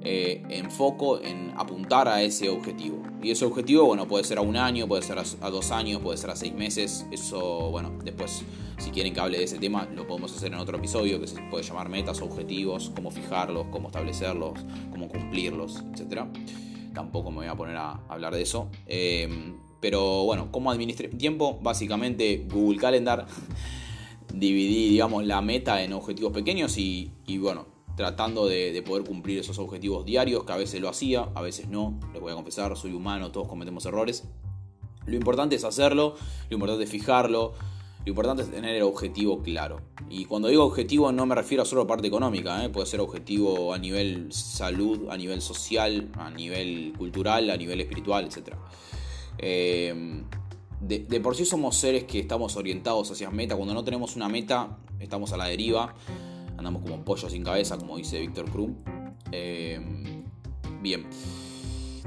eh, 0.06 0.44
enfoco 0.50 1.22
en 1.22 1.54
apuntar 1.56 2.10
a 2.10 2.22
ese 2.22 2.50
objetivo. 2.50 3.02
Y 3.22 3.32
ese 3.32 3.46
objetivo, 3.46 3.86
bueno, 3.86 4.06
puede 4.06 4.26
ser 4.26 4.38
a 4.38 4.42
un 4.42 4.58
año, 4.58 4.86
puede 4.86 5.02
ser 5.02 5.18
a, 5.18 5.50
dos 5.50 5.72
años, 5.72 6.02
puede 6.02 6.18
ser 6.18 6.30
a 6.30 6.36
seis 6.36 6.54
meses. 6.54 7.06
Eso, 7.10 7.72
bueno, 7.72 7.98
después, 8.04 8.44
si 8.80 8.92
quieren 8.92 9.14
que 9.14 9.22
hable 9.22 9.38
de 9.38 9.46
ese 9.46 9.60
tema, 9.60 9.88
lo 9.96 10.06
podemos 10.06 10.36
hacer 10.36 10.52
en 10.52 10.60
otro 10.60 10.78
episodio 10.78 11.22
que 11.22 11.28
se 11.28 11.42
puede 11.44 11.64
llamar 11.64 11.88
metas, 11.88 12.22
objetivos, 12.22 12.92
cómo 12.94 13.12
fijarlos, 13.12 13.68
cómo 13.72 13.88
establecerlos, 13.88 14.60
cómo 14.92 15.08
cumplirlos, 15.08 15.82
etc. 15.94 16.24
Tampoco 16.94 17.32
me 17.32 17.38
voy 17.38 17.48
a 17.48 17.56
poner 17.56 17.78
a 17.78 18.02
hablar 18.10 18.36
de 18.36 18.42
eso. 18.42 18.68
Eh, 18.86 19.56
pero 19.84 20.24
bueno, 20.24 20.48
¿cómo 20.50 20.72
administré 20.72 21.10
mi 21.10 21.18
tiempo? 21.18 21.60
Básicamente 21.62 22.48
Google 22.50 22.80
Calendar. 22.80 23.28
Dividí, 24.34 24.88
digamos, 24.88 25.26
la 25.26 25.42
meta 25.42 25.84
en 25.84 25.92
objetivos 25.92 26.32
pequeños 26.32 26.78
y, 26.78 27.12
bueno, 27.40 27.66
tratando 27.98 28.48
de, 28.48 28.82
poder 28.88 29.04
cumplir 29.04 29.40
esos 29.40 29.60
objetivos 29.60 30.06
diarios, 30.06 30.46
que 30.46 30.54
a 30.54 30.56
veces 30.56 30.80
lo 30.80 30.88
hacía, 30.88 31.28
a 31.36 31.42
veces 31.42 31.68
no, 31.68 32.00
les 32.14 32.22
voy 32.22 32.32
a 32.32 32.36
confesar, 32.36 32.78
soy 32.78 32.94
humano, 32.94 33.34
todos 33.34 33.50
cometemos 33.50 33.86
errores. 33.86 34.24
Lo 35.06 35.18
importante 35.18 35.58
es 35.58 35.66
hacerlo, 35.66 36.16
lo 36.50 36.54
importante 36.54 36.86
es 36.86 36.90
fijarlo, 36.90 37.52
lo 38.06 38.10
importante 38.10 38.44
es 38.44 38.52
tener 38.52 38.78
el 38.78 38.84
objetivo 38.84 39.44
claro. 39.44 39.82
Y 40.10 40.24
cuando 40.24 40.48
digo 40.48 40.64
objetivo 40.64 41.12
no 41.12 41.26
me 41.26 41.36
refiero 41.36 41.64
a 41.64 41.66
solo 41.66 41.86
parte 41.86 42.08
económica, 42.08 42.64
¿eh? 42.64 42.70
puede 42.70 42.88
ser 42.88 43.02
objetivo 43.02 43.74
a 43.74 43.78
nivel 43.78 44.32
salud, 44.32 45.10
a 45.10 45.18
nivel 45.18 45.42
social, 45.42 46.10
a 46.16 46.32
nivel 46.32 46.94
cultural, 46.98 47.50
a 47.50 47.58
nivel 47.58 47.82
espiritual, 47.82 48.24
etc. 48.24 48.56
Eh, 49.38 50.24
de, 50.82 51.20
por 51.22 51.36
sí 51.36 51.46
somos 51.46 51.78
seres 51.78 52.04
que 52.04 52.20
estamos 52.20 52.56
orientados 52.56 53.12
hacia 53.12 53.30
meta. 53.30 53.56
Cuando 53.56 53.74
no 53.74 53.84
tenemos 53.84 54.16
una 54.16 54.28
meta, 54.28 54.78
estamos 55.00 55.32
a 55.34 55.38
la 55.38 55.46
deriva 55.46 55.96
andamos 56.58 56.82
como 56.84 57.04
pollo 57.04 57.30
sin 57.30 57.44
cabeza, 57.44 57.78
como 57.78 57.98
dice 57.98 58.20
Víctor 58.20 58.50
Krum. 58.50 58.76
Eh, 59.32 59.80
bien. 60.82 61.06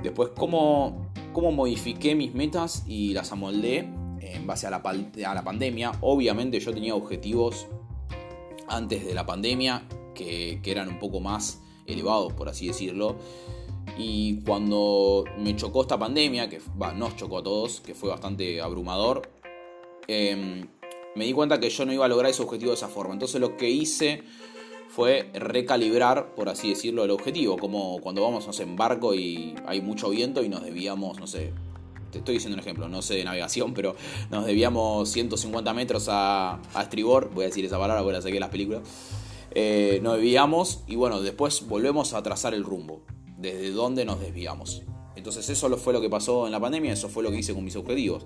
Después, 0.02 0.30
¿cómo, 0.36 1.10
¿cómo 1.32 1.52
modifiqué 1.52 2.14
mis 2.14 2.34
metas 2.34 2.84
y 2.86 3.12
las 3.12 3.32
amoldé 3.32 3.88
en 4.20 4.46
base 4.46 4.66
a 4.66 4.70
la, 4.70 4.76
a 4.76 5.34
la 5.34 5.44
pandemia? 5.44 5.92
Obviamente 6.00 6.60
yo 6.60 6.72
tenía 6.72 6.94
objetivos 6.94 7.66
antes 8.68 9.04
de 9.04 9.14
la 9.14 9.26
pandemia 9.26 9.86
que, 10.14 10.60
que 10.62 10.70
eran 10.70 10.88
un 10.88 10.98
poco 10.98 11.20
más 11.20 11.62
elevados, 11.86 12.32
por 12.32 12.48
así 12.48 12.66
decirlo. 12.66 13.16
Y 13.98 14.40
cuando 14.42 15.24
me 15.38 15.56
chocó 15.56 15.82
esta 15.82 15.98
pandemia, 15.98 16.48
que 16.48 16.60
nos 16.96 17.16
chocó 17.16 17.38
a 17.38 17.42
todos, 17.42 17.80
que 17.80 17.94
fue 17.94 18.10
bastante 18.10 18.60
abrumador, 18.60 19.22
eh, 20.06 20.66
me 21.14 21.24
di 21.24 21.32
cuenta 21.32 21.58
que 21.58 21.70
yo 21.70 21.86
no 21.86 21.92
iba 21.92 22.04
a 22.04 22.08
lograr 22.08 22.30
ese 22.30 22.42
objetivo 22.42 22.70
de 22.70 22.76
esa 22.76 22.88
forma. 22.88 23.14
Entonces 23.14 23.40
lo 23.40 23.56
que 23.56 23.70
hice 23.70 24.22
fue 24.88 25.30
recalibrar, 25.34 26.34
por 26.34 26.48
así 26.48 26.70
decirlo, 26.70 27.04
el 27.04 27.10
objetivo. 27.10 27.56
Como 27.56 28.00
cuando 28.00 28.22
vamos, 28.22 28.46
no 28.46 28.52
sé, 28.52 28.64
en 28.64 28.76
barco 28.76 29.14
y 29.14 29.54
hay 29.66 29.80
mucho 29.80 30.10
viento 30.10 30.44
y 30.44 30.48
nos 30.48 30.62
debíamos, 30.62 31.18
no 31.18 31.26
sé, 31.26 31.52
te 32.10 32.18
estoy 32.18 32.34
diciendo 32.34 32.54
un 32.54 32.60
ejemplo, 32.60 32.88
no 32.88 33.02
sé 33.02 33.14
de 33.14 33.24
navegación, 33.24 33.74
pero 33.74 33.96
nos 34.30 34.46
debíamos 34.46 35.08
150 35.10 35.72
metros 35.74 36.08
a, 36.10 36.60
estribor, 36.80 37.30
voy 37.34 37.44
a 37.44 37.48
decir 37.48 37.64
esa 37.64 37.78
palabra, 37.78 38.02
porque 38.02 38.16
la 38.16 38.22
saqué 38.22 38.38
las 38.38 38.50
películas. 38.50 38.82
Eh, 39.52 40.00
nos 40.02 40.16
desviamos 40.16 40.82
y 40.86 40.96
bueno, 40.96 41.22
después 41.22 41.66
volvemos 41.66 42.12
a 42.12 42.22
trazar 42.22 42.52
el 42.52 42.62
rumbo, 42.62 43.00
desde 43.54 43.70
dónde 43.70 44.04
nos 44.04 44.20
desviamos. 44.20 44.82
Entonces 45.14 45.48
eso 45.48 45.74
fue 45.76 45.92
lo 45.92 46.00
que 46.00 46.10
pasó 46.10 46.46
en 46.46 46.52
la 46.52 46.60
pandemia, 46.60 46.92
eso 46.92 47.08
fue 47.08 47.22
lo 47.22 47.30
que 47.30 47.38
hice 47.38 47.54
con 47.54 47.64
mis 47.64 47.76
objetivos. 47.76 48.24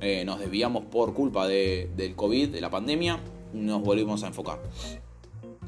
Eh, 0.00 0.24
nos 0.24 0.38
desviamos 0.38 0.84
por 0.84 1.12
culpa 1.12 1.48
del 1.48 2.14
COVID, 2.14 2.48
de 2.48 2.60
la 2.60 2.70
pandemia, 2.70 3.20
nos 3.52 3.82
volvimos 3.82 4.22
a 4.22 4.28
enfocar. 4.28 4.62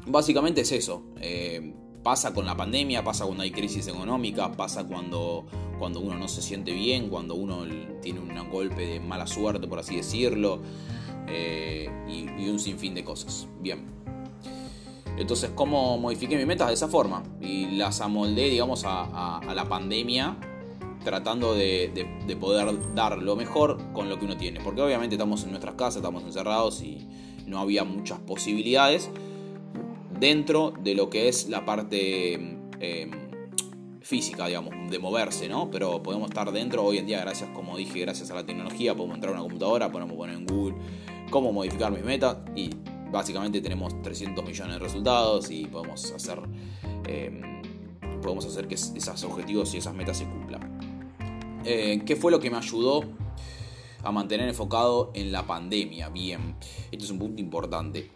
Básicamente 0.07 0.61
es 0.61 0.71
eso. 0.71 1.03
Eh, 1.19 1.73
pasa 2.03 2.33
con 2.33 2.45
la 2.45 2.55
pandemia, 2.55 3.03
pasa 3.03 3.25
cuando 3.25 3.43
hay 3.43 3.51
crisis 3.51 3.87
económica, 3.87 4.51
pasa 4.53 4.87
cuando, 4.87 5.45
cuando 5.77 5.99
uno 5.99 6.17
no 6.17 6.27
se 6.27 6.41
siente 6.41 6.71
bien, 6.71 7.09
cuando 7.09 7.35
uno 7.35 7.65
tiene 8.01 8.19
un 8.19 8.49
golpe 8.49 8.85
de 8.85 8.99
mala 8.99 9.27
suerte, 9.27 9.67
por 9.67 9.79
así 9.79 9.97
decirlo, 9.97 10.61
eh, 11.27 11.89
y, 12.07 12.49
un 12.49 12.59
sinfín 12.59 12.93
de 12.93 13.03
cosas. 13.03 13.47
Bien. 13.59 14.00
Entonces, 15.21 15.51
¿cómo 15.55 15.97
modifiqué 15.97 16.35
mis 16.37 16.47
metas? 16.47 16.67
De 16.67 16.73
esa 16.73 16.87
forma. 16.87 17.23
Y 17.39 17.77
las 17.77 18.01
amoldé, 18.01 18.49
digamos, 18.49 18.83
a 18.85 19.41
la 19.53 19.65
pandemia 19.65 20.37
tratando 21.03 21.55
de, 21.55 22.07
poder 22.39 22.93
dar 22.95 23.17
lo 23.17 23.35
mejor 23.35 23.77
con 23.93 24.09
lo 24.09 24.19
que 24.19 24.25
uno 24.25 24.37
tiene. 24.37 24.59
Porque 24.61 24.81
obviamente 24.81 25.15
estamos 25.15 25.43
en 25.43 25.49
nuestras 25.49 25.75
casas, 25.75 25.97
estamos 25.97 26.23
encerrados 26.23 26.81
y 26.81 27.07
no 27.45 27.59
había 27.59 27.83
muchas 27.83 28.19
posibilidades 28.19 29.09
dentro 30.19 30.73
de 30.81 30.95
lo 30.95 31.09
que 31.09 31.27
es 31.27 31.49
la 31.49 31.65
parte 31.65 32.33
em, 32.79 33.11
física, 34.01 34.47
digamos, 34.47 34.73
de 34.89 34.99
moverse, 34.99 35.49
¿no? 35.49 35.71
Pero 35.71 36.03
podemos 36.03 36.29
estar 36.29 36.51
dentro 36.51 36.83
hoy 36.83 36.99
en 36.99 37.07
día, 37.07 37.21
gracias, 37.21 37.49
como 37.49 37.77
dije, 37.77 37.99
gracias 37.99 38.29
a 38.29 38.35
la 38.35 38.45
tecnología, 38.45 38.95
podemos 38.95 39.15
entrar 39.15 39.33
a 39.33 39.37
una 39.37 39.43
computadora, 39.43 39.91
podemos 39.91 40.15
poner 40.15 40.35
en 40.35 40.45
Google 40.45 40.75
cómo 41.31 41.51
modificar 41.51 41.91
mis 41.91 42.03
metas 42.03 42.37
y 42.55 42.69
básicamente 43.11 43.61
tenemos 43.61 44.01
300 44.01 44.43
millones 44.43 44.73
de 44.73 44.79
resultados 44.79 45.51
y 45.51 45.65
podemos 45.65 46.11
hacer, 46.11 46.39
em, 47.07 47.61
podemos 48.21 48.45
hacer 48.45 48.67
que 48.67 48.75
esos 48.75 49.23
objetivos 49.23 49.73
y 49.73 49.77
esas 49.77 49.93
metas 49.93 50.17
se 50.17 50.25
cumplan. 50.25 51.11
Eh, 51.65 52.01
¿Qué 52.05 52.15
fue 52.15 52.31
lo 52.31 52.39
que 52.39 52.49
me 52.49 52.57
ayudó 52.57 53.03
a 54.03 54.11
mantener 54.11 54.47
enfocado 54.47 55.11
en 55.13 55.31
la 55.31 55.45
pandemia? 55.45 56.09
Bien, 56.09 56.55
esto 56.91 57.05
es 57.05 57.11
un 57.11 57.19
punto 57.19 57.41
importante. 57.41 58.09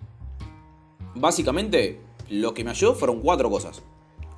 Básicamente, 1.16 2.02
lo 2.30 2.54
que 2.54 2.64
me 2.64 2.72
ayudó 2.72 2.96
fueron 2.96 3.22
cuatro 3.22 3.50
cosas. 3.50 3.84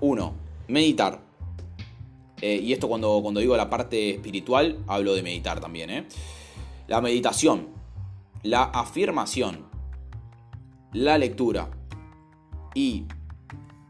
Uno, 0.01 0.35
meditar. 0.67 1.21
Eh, 2.41 2.59
y 2.61 2.73
esto 2.73 2.87
cuando, 2.87 3.19
cuando 3.21 3.39
digo 3.39 3.57
la 3.57 3.69
parte 3.69 4.11
espiritual, 4.11 4.77
hablo 4.87 5.13
de 5.15 5.23
meditar 5.23 5.59
también. 5.59 5.89
¿eh? 5.89 6.07
La 6.87 7.01
meditación, 7.01 7.69
la 8.43 8.63
afirmación, 8.63 9.66
la 10.93 11.17
lectura 11.17 11.69
y 12.73 13.05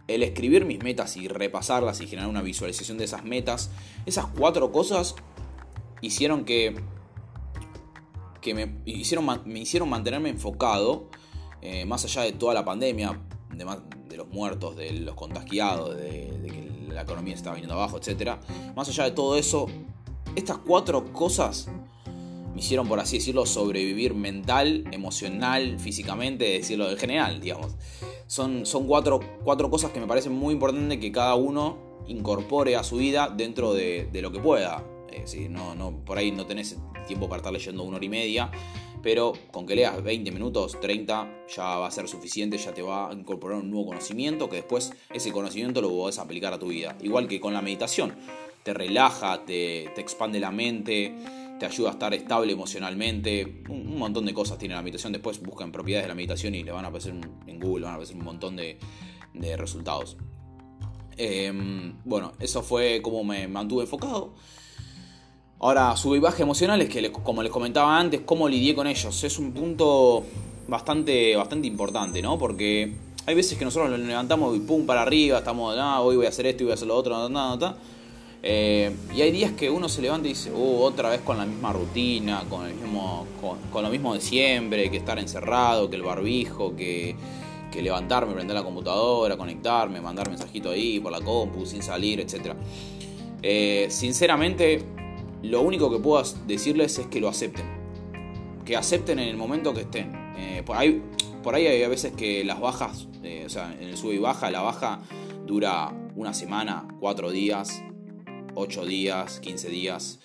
el 0.07 0.23
escribir 0.23 0.65
mis 0.65 0.81
metas 0.83 1.17
y 1.17 1.27
repasarlas 1.27 2.01
y 2.01 2.07
generar 2.07 2.29
una 2.29 2.41
visualización 2.41 2.97
de 2.97 3.05
esas 3.05 3.23
metas, 3.25 3.69
esas 4.05 4.25
cuatro 4.27 4.71
cosas 4.71 5.15
hicieron 6.01 6.45
que, 6.45 6.75
que 8.41 8.53
me, 8.53 8.77
hicieron, 8.85 9.25
me 9.45 9.59
hicieron 9.59 9.89
mantenerme 9.89 10.29
enfocado, 10.29 11.09
eh, 11.61 11.85
más 11.85 12.05
allá 12.05 12.21
de 12.21 12.31
toda 12.31 12.53
la 12.53 12.63
pandemia, 12.63 13.19
de, 13.53 14.17
los 14.17 14.27
muertos, 14.29 14.75
de 14.75 14.91
los 14.93 15.15
contagiados, 15.15 15.95
de, 15.97 16.31
de 16.41 16.47
que 16.47 16.93
la 16.93 17.01
economía 17.01 17.35
estaba 17.35 17.55
viniendo 17.55 17.75
abajo, 17.75 17.97
etc. 17.97 18.37
Más 18.75 18.87
allá 18.87 19.03
de 19.03 19.11
todo 19.11 19.37
eso, 19.37 19.67
estas 20.35 20.57
cuatro 20.59 21.11
cosas 21.11 21.69
me 22.57 22.61
hicieron, 22.61 22.87
por 22.87 22.99
así 22.99 23.19
decirlo, 23.19 23.45
sobrevivir 23.45 24.15
mental, 24.15 24.83
emocional, 24.91 25.79
físicamente, 25.79 26.43
decirlo 26.45 26.89
en 26.89 26.97
general, 26.97 27.39
digamos. 27.39 27.75
Son, 28.25 28.65
son 28.65 28.87
cuatro, 28.87 29.19
cuatro 29.43 29.69
cosas 29.69 29.91
que 29.91 29.99
me 29.99 30.07
parecen 30.07 30.33
muy 30.33 30.55
importantes 30.55 30.97
que 30.97 31.11
cada 31.11 31.35
uno 31.35 31.77
incorpore 32.07 32.75
a 32.75 32.83
su 32.83 32.97
vida 32.97 33.29
dentro 33.29 33.75
de, 33.75 34.09
lo 34.11 34.31
que 34.31 34.39
pueda. 34.39 34.83
Eh, 35.11 35.47
no, 35.49 35.75
no, 35.75 36.03
por 36.03 36.17
ahí 36.17 36.31
no 36.31 36.47
tenés 36.47 36.75
tiempo 37.05 37.29
para 37.29 37.41
estar 37.41 37.53
leyendo 37.53 37.83
una 37.83 37.97
hora 37.97 38.05
y 38.05 38.09
media, 38.09 38.49
pero 39.03 39.33
con 39.51 39.67
que 39.67 39.75
leas 39.75 40.01
20 40.01 40.31
minutos, 40.31 40.81
30, 40.81 41.45
ya 41.55 41.63
va 41.77 41.85
a 41.85 41.91
ser 41.91 42.07
suficiente, 42.07 42.57
ya 42.57 42.73
te 42.73 42.81
va 42.81 43.11
a 43.11 43.13
incorporar 43.13 43.59
un 43.59 43.69
nuevo 43.69 43.85
conocimiento 43.85 44.49
que 44.49 44.55
después 44.55 44.93
ese 45.13 45.31
conocimiento 45.31 45.79
lo 45.79 46.07
a 46.07 46.21
aplicar 46.23 46.53
a 46.53 46.57
tu 46.57 46.69
vida. 46.69 46.97
Igual 47.03 47.27
que 47.27 47.39
con 47.39 47.53
la 47.53 47.61
meditación, 47.61 48.15
te 48.63 48.73
relaja, 48.73 49.45
te 49.45 49.83
expande 50.01 50.39
la 50.39 50.49
mente 50.49 51.13
te 51.59 51.65
ayuda 51.65 51.89
a 51.89 51.91
estar 51.93 52.13
estable 52.13 52.53
emocionalmente. 52.53 53.63
Un, 53.69 53.97
montón 53.97 54.25
de 54.25 54.33
cosas 54.33 54.57
tiene 54.57 54.75
la 54.75 54.81
meditación. 54.81 55.13
Después 55.13 55.41
buscan 55.41 55.71
propiedades 55.71 56.05
de 56.05 56.09
la 56.09 56.15
meditación 56.15 56.55
y 56.55 56.63
le 56.63 56.71
van 56.71 56.85
a 56.85 56.89
aparecer 56.89 57.13
en 57.47 57.59
Google, 57.59 57.85
van 57.85 57.93
a 57.93 57.95
aparecer 57.95 58.17
un 58.17 58.25
montón 58.25 58.55
de, 58.55 58.77
resultados. 59.57 60.17
Em, 61.15 61.95
bueno, 62.05 62.33
eso 62.39 62.61
fue 62.61 63.01
como 63.01 63.23
me 63.23 63.47
mantuve 63.47 63.83
enfocado. 63.83 64.33
Ahora, 65.59 65.95
sub 65.95 66.15
y 66.15 66.19
baja 66.19 66.43
emocionales, 66.43 66.89
que 66.89 67.11
como 67.11 67.41
les 67.41 67.51
comentaba 67.51 67.99
antes, 67.99 68.21
cómo 68.25 68.47
lidié 68.47 68.75
con 68.75 68.85
ellos. 68.85 69.23
Es 69.23 69.39
un 69.39 69.51
punto 69.53 70.23
bastante, 70.67 71.35
bastante 71.35 71.67
importante, 71.67 72.21
¿no? 72.21 72.37
Porque 72.37 72.93
hay 73.25 73.35
veces 73.35 73.57
que 73.57 73.65
nosotros 73.65 73.89
nos 73.89 73.99
levantamos 73.99 74.55
y 74.55 74.59
pum 74.59 74.85
para 74.85 75.01
arriba, 75.01 75.39
estamos, 75.39 75.75
ah, 75.79 76.01
hoy 76.01 76.15
voy 76.17 76.27
a 76.27 76.29
hacer 76.29 76.45
esto 76.45 76.63
y 76.63 76.65
voy 76.65 76.71
a 76.71 76.75
hacer 76.75 76.87
lo 76.87 76.95
otro, 76.95 77.13
nada, 77.15 77.29
nada, 77.29 77.55
nada 77.55 77.77
eh, 78.43 78.95
y 79.15 79.21
hay 79.21 79.31
días 79.31 79.51
que 79.53 79.69
uno 79.69 79.89
se 79.89 80.01
levanta 80.01 80.27
y 80.27 80.31
dice, 80.31 80.51
uh, 80.51 80.81
otra 80.81 81.09
vez 81.09 81.21
con 81.21 81.37
la 81.37 81.45
misma 81.45 81.73
rutina, 81.73 82.43
con, 82.49 82.65
el 82.65 82.75
mismo, 82.75 83.25
con, 83.71 83.83
lo 83.83 83.89
mismo 83.89 84.13
de 84.13 84.21
siempre, 84.21 84.89
que 84.91 84.97
estar 84.97 85.17
encerrado, 85.19 85.89
que 85.89 85.95
el 85.95 86.03
barbijo, 86.03 86.75
que, 86.75 87.15
levantarme, 87.77 88.33
prender 88.33 88.55
la 88.55 88.63
computadora, 88.63 89.37
conectarme, 89.37 90.01
mandar 90.01 90.29
mensajito 90.29 90.71
ahí 90.71 90.99
por 90.99 91.11
la 91.11 91.21
compu, 91.21 91.63
sin 91.63 91.83
salir, 91.83 92.19
etc. 92.19 92.55
Eh, 93.43 93.85
sinceramente, 93.91 94.81
lo 95.43 95.61
único 95.61 95.91
que 95.91 95.99
puedo 95.99 96.23
decirles 96.47 96.97
es 96.97 97.05
que 97.05 97.21
lo 97.21 97.29
acepten. 97.29 97.67
Que 98.65 98.75
acepten 98.75 99.19
en 99.19 99.27
el 99.27 99.37
momento 99.37 99.75
que 99.75 99.81
estén. 99.81 100.11
Eh, 100.39 100.63
por, 100.65 100.75
ahí, 100.75 101.03
por 101.43 101.53
ahí 101.53 101.67
hay 101.67 101.83
a 101.83 101.87
veces 101.87 102.13
que 102.13 102.43
las 102.43 102.59
bajas, 102.59 103.07
o 103.45 103.49
sea, 103.49 103.71
en 103.79 103.89
el 103.89 103.95
sube 103.95 104.15
y 104.15 104.17
baja, 104.17 104.49
la 104.49 104.61
baja 104.61 105.01
dura 105.45 105.93
una 106.15 106.33
semana, 106.33 106.87
cuatro 106.99 107.29
días, 107.29 107.83
ocho 108.57 108.85
días, 108.85 109.39
15 109.39 109.69
días. 109.69 110.19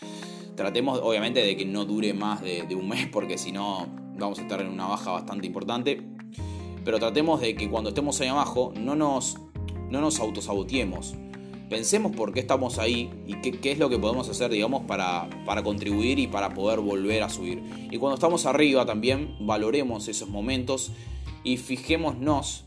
Tratemos 0.56 1.00
obviamente 1.02 1.40
de 1.40 1.56
que 1.56 1.64
no 1.64 1.84
dure 1.84 2.14
más 2.14 2.42
de, 2.42 2.62
de 2.62 2.74
un 2.74 2.88
mes 2.88 3.06
porque 3.08 3.38
si 3.38 3.52
no 3.52 3.86
vamos 4.18 4.38
a 4.38 4.42
estar 4.42 4.60
en 4.60 4.68
una 4.68 4.86
baja 4.86 5.12
bastante 5.12 5.46
importante. 5.46 6.02
Pero 6.84 6.98
tratemos 6.98 7.40
de 7.40 7.54
que 7.54 7.70
cuando 7.70 7.90
estemos 7.90 8.20
ahí 8.20 8.28
abajo 8.28 8.72
no 8.76 8.94
nos, 8.96 9.38
no 9.90 10.00
nos 10.00 10.18
autosaboteemos. 10.20 11.14
Pensemos 11.68 12.14
por 12.14 12.34
qué 12.34 12.40
estamos 12.40 12.78
ahí 12.78 13.10
y 13.26 13.34
qué, 13.36 13.52
qué 13.52 13.72
es 13.72 13.78
lo 13.78 13.88
que 13.88 13.98
podemos 13.98 14.28
hacer, 14.28 14.50
digamos, 14.50 14.84
para, 14.84 15.30
para 15.46 15.62
contribuir 15.62 16.18
y 16.18 16.26
para 16.26 16.52
poder 16.52 16.80
volver 16.80 17.22
a 17.22 17.30
subir. 17.30 17.62
Y 17.90 17.96
cuando 17.98 18.14
estamos 18.14 18.44
arriba 18.44 18.84
también 18.84 19.36
valoremos 19.40 20.08
esos 20.08 20.28
momentos 20.28 20.92
y 21.44 21.56
fijémonos 21.56 22.64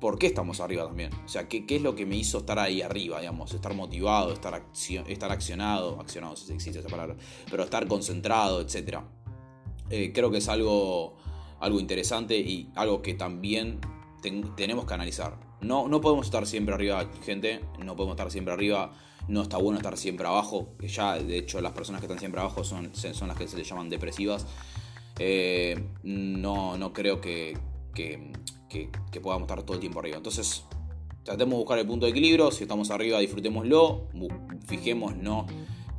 por 0.00 0.18
qué 0.18 0.26
estamos 0.26 0.60
arriba 0.60 0.86
también. 0.86 1.12
O 1.24 1.28
sea, 1.28 1.48
qué, 1.48 1.66
qué 1.66 1.76
es 1.76 1.82
lo 1.82 1.94
que 1.94 2.06
me 2.06 2.16
hizo 2.16 2.38
estar 2.38 2.58
ahí 2.58 2.82
arriba, 2.82 3.20
digamos, 3.20 3.52
estar 3.52 3.74
motivado, 3.74 4.32
estar, 4.32 4.62
estar 5.08 5.32
accionado, 5.32 6.00
accionado 6.00 6.36
si 6.36 6.52
existe 6.52 6.80
esa 6.80 6.88
palabra, 6.88 7.16
pero 7.50 7.64
estar 7.64 7.86
concentrado, 7.86 8.60
etc. 8.60 9.00
Eh, 9.90 10.12
creo 10.12 10.30
que 10.30 10.38
es 10.38 10.48
algo, 10.48 11.16
algo 11.60 11.80
interesante 11.80 12.38
y 12.38 12.70
algo 12.74 13.02
que 13.02 13.14
también 13.14 13.80
tenemos 14.56 14.84
que 14.84 14.94
analizar. 14.94 15.38
No, 15.60 15.88
no 15.88 16.00
podemos 16.00 16.26
estar 16.26 16.46
siempre 16.46 16.74
arriba, 16.74 17.08
gente, 17.24 17.60
no 17.78 17.96
podemos 17.96 18.14
estar 18.14 18.30
siempre 18.30 18.54
arriba. 18.54 18.92
No 19.26 19.42
está 19.42 19.58
bueno 19.58 19.76
estar 19.76 19.98
siempre 19.98 20.26
abajo, 20.26 20.70
ya 20.80 21.18
de 21.18 21.36
hecho 21.36 21.60
las 21.60 21.72
personas 21.72 22.00
que 22.00 22.06
están 22.06 22.18
siempre 22.18 22.40
abajo 22.40 22.64
son, 22.64 22.94
son 22.94 23.28
las 23.28 23.36
que 23.36 23.46
se 23.46 23.58
les 23.58 23.68
llaman 23.68 23.90
depresivas. 23.90 24.46
Eh, 25.18 25.76
no, 26.02 26.78
no 26.78 26.92
creo 26.92 27.20
que, 27.20 27.58
que, 28.68 28.90
podamos 29.20 29.48
estar 29.48 29.62
todo 29.62 29.74
el 29.74 29.80
tiempo 29.80 30.00
arriba. 30.00 30.16
Entonces, 30.16 30.64
tratemos 31.24 31.52
de 31.52 31.58
buscar 31.58 31.78
el 31.78 31.86
punto 31.86 32.06
de 32.06 32.10
equilibrio. 32.10 32.50
Si 32.50 32.64
estamos 32.64 32.90
arriba, 32.90 33.18
disfrutémoslo. 33.18 34.08
Fijémonos 34.66 35.46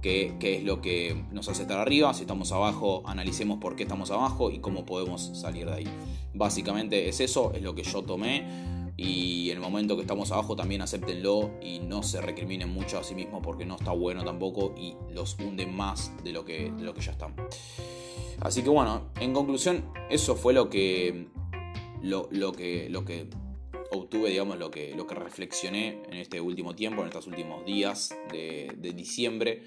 qué, 0.01 0.35
qué 0.39 0.57
es 0.57 0.63
lo 0.63 0.81
que 0.81 1.25
nos 1.31 1.49
hace 1.49 1.63
estar 1.63 1.79
arriba. 1.79 2.13
Si 2.13 2.21
estamos 2.21 2.51
abajo, 2.51 3.03
analicemos 3.05 3.59
por 3.59 3.75
qué 3.75 3.83
estamos 3.83 4.11
abajo 4.11 4.51
y 4.51 4.59
cómo 4.59 4.85
podemos 4.85 5.31
salir 5.33 5.65
de 5.65 5.73
ahí. 5.73 5.87
Básicamente 6.33 7.09
es 7.09 7.19
eso, 7.19 7.51
es 7.53 7.61
lo 7.61 7.75
que 7.75 7.83
yo 7.83 8.03
tomé. 8.03 8.69
Y 9.01 9.49
en 9.49 9.55
el 9.55 9.63
momento 9.63 9.95
que 9.95 10.01
estamos 10.01 10.29
abajo 10.33 10.57
también 10.57 10.81
acéptenlo 10.81 11.51
y 11.61 11.79
no 11.79 12.03
se 12.03 12.19
recriminen 12.19 12.69
mucho 12.69 12.99
a 12.99 13.03
sí 13.05 13.15
mismos 13.15 13.41
porque 13.41 13.65
no 13.65 13.75
está 13.75 13.91
bueno 13.91 14.25
tampoco 14.25 14.75
y 14.77 14.93
los 15.13 15.37
hunden 15.39 15.73
más 15.73 16.11
de 16.21 16.33
lo 16.33 16.43
que, 16.43 16.69
de 16.69 16.83
lo 16.83 16.93
que 16.93 16.99
ya 16.99 17.13
están. 17.13 17.33
Así 18.41 18.61
que 18.61 18.69
bueno, 18.69 19.03
en 19.21 19.33
conclusión, 19.33 19.85
eso 20.09 20.35
fue 20.35 20.51
lo 20.51 20.69
que 20.69 21.29
lo, 22.01 22.51
que, 22.53 22.89
lo 22.89 23.05
que 23.05 23.27
obtuve, 23.91 24.29
digamos, 24.29 24.57
lo 24.57 24.71
que, 24.71 24.93
lo 24.95 25.07
que 25.07 25.15
reflexioné 25.15 26.01
en 26.09 26.17
este 26.17 26.39
último 26.41 26.75
tiempo, 26.75 27.01
en 27.01 27.07
estos 27.07 27.27
últimos 27.27 27.65
días 27.65 28.15
de, 28.31 28.93
diciembre, 28.95 29.63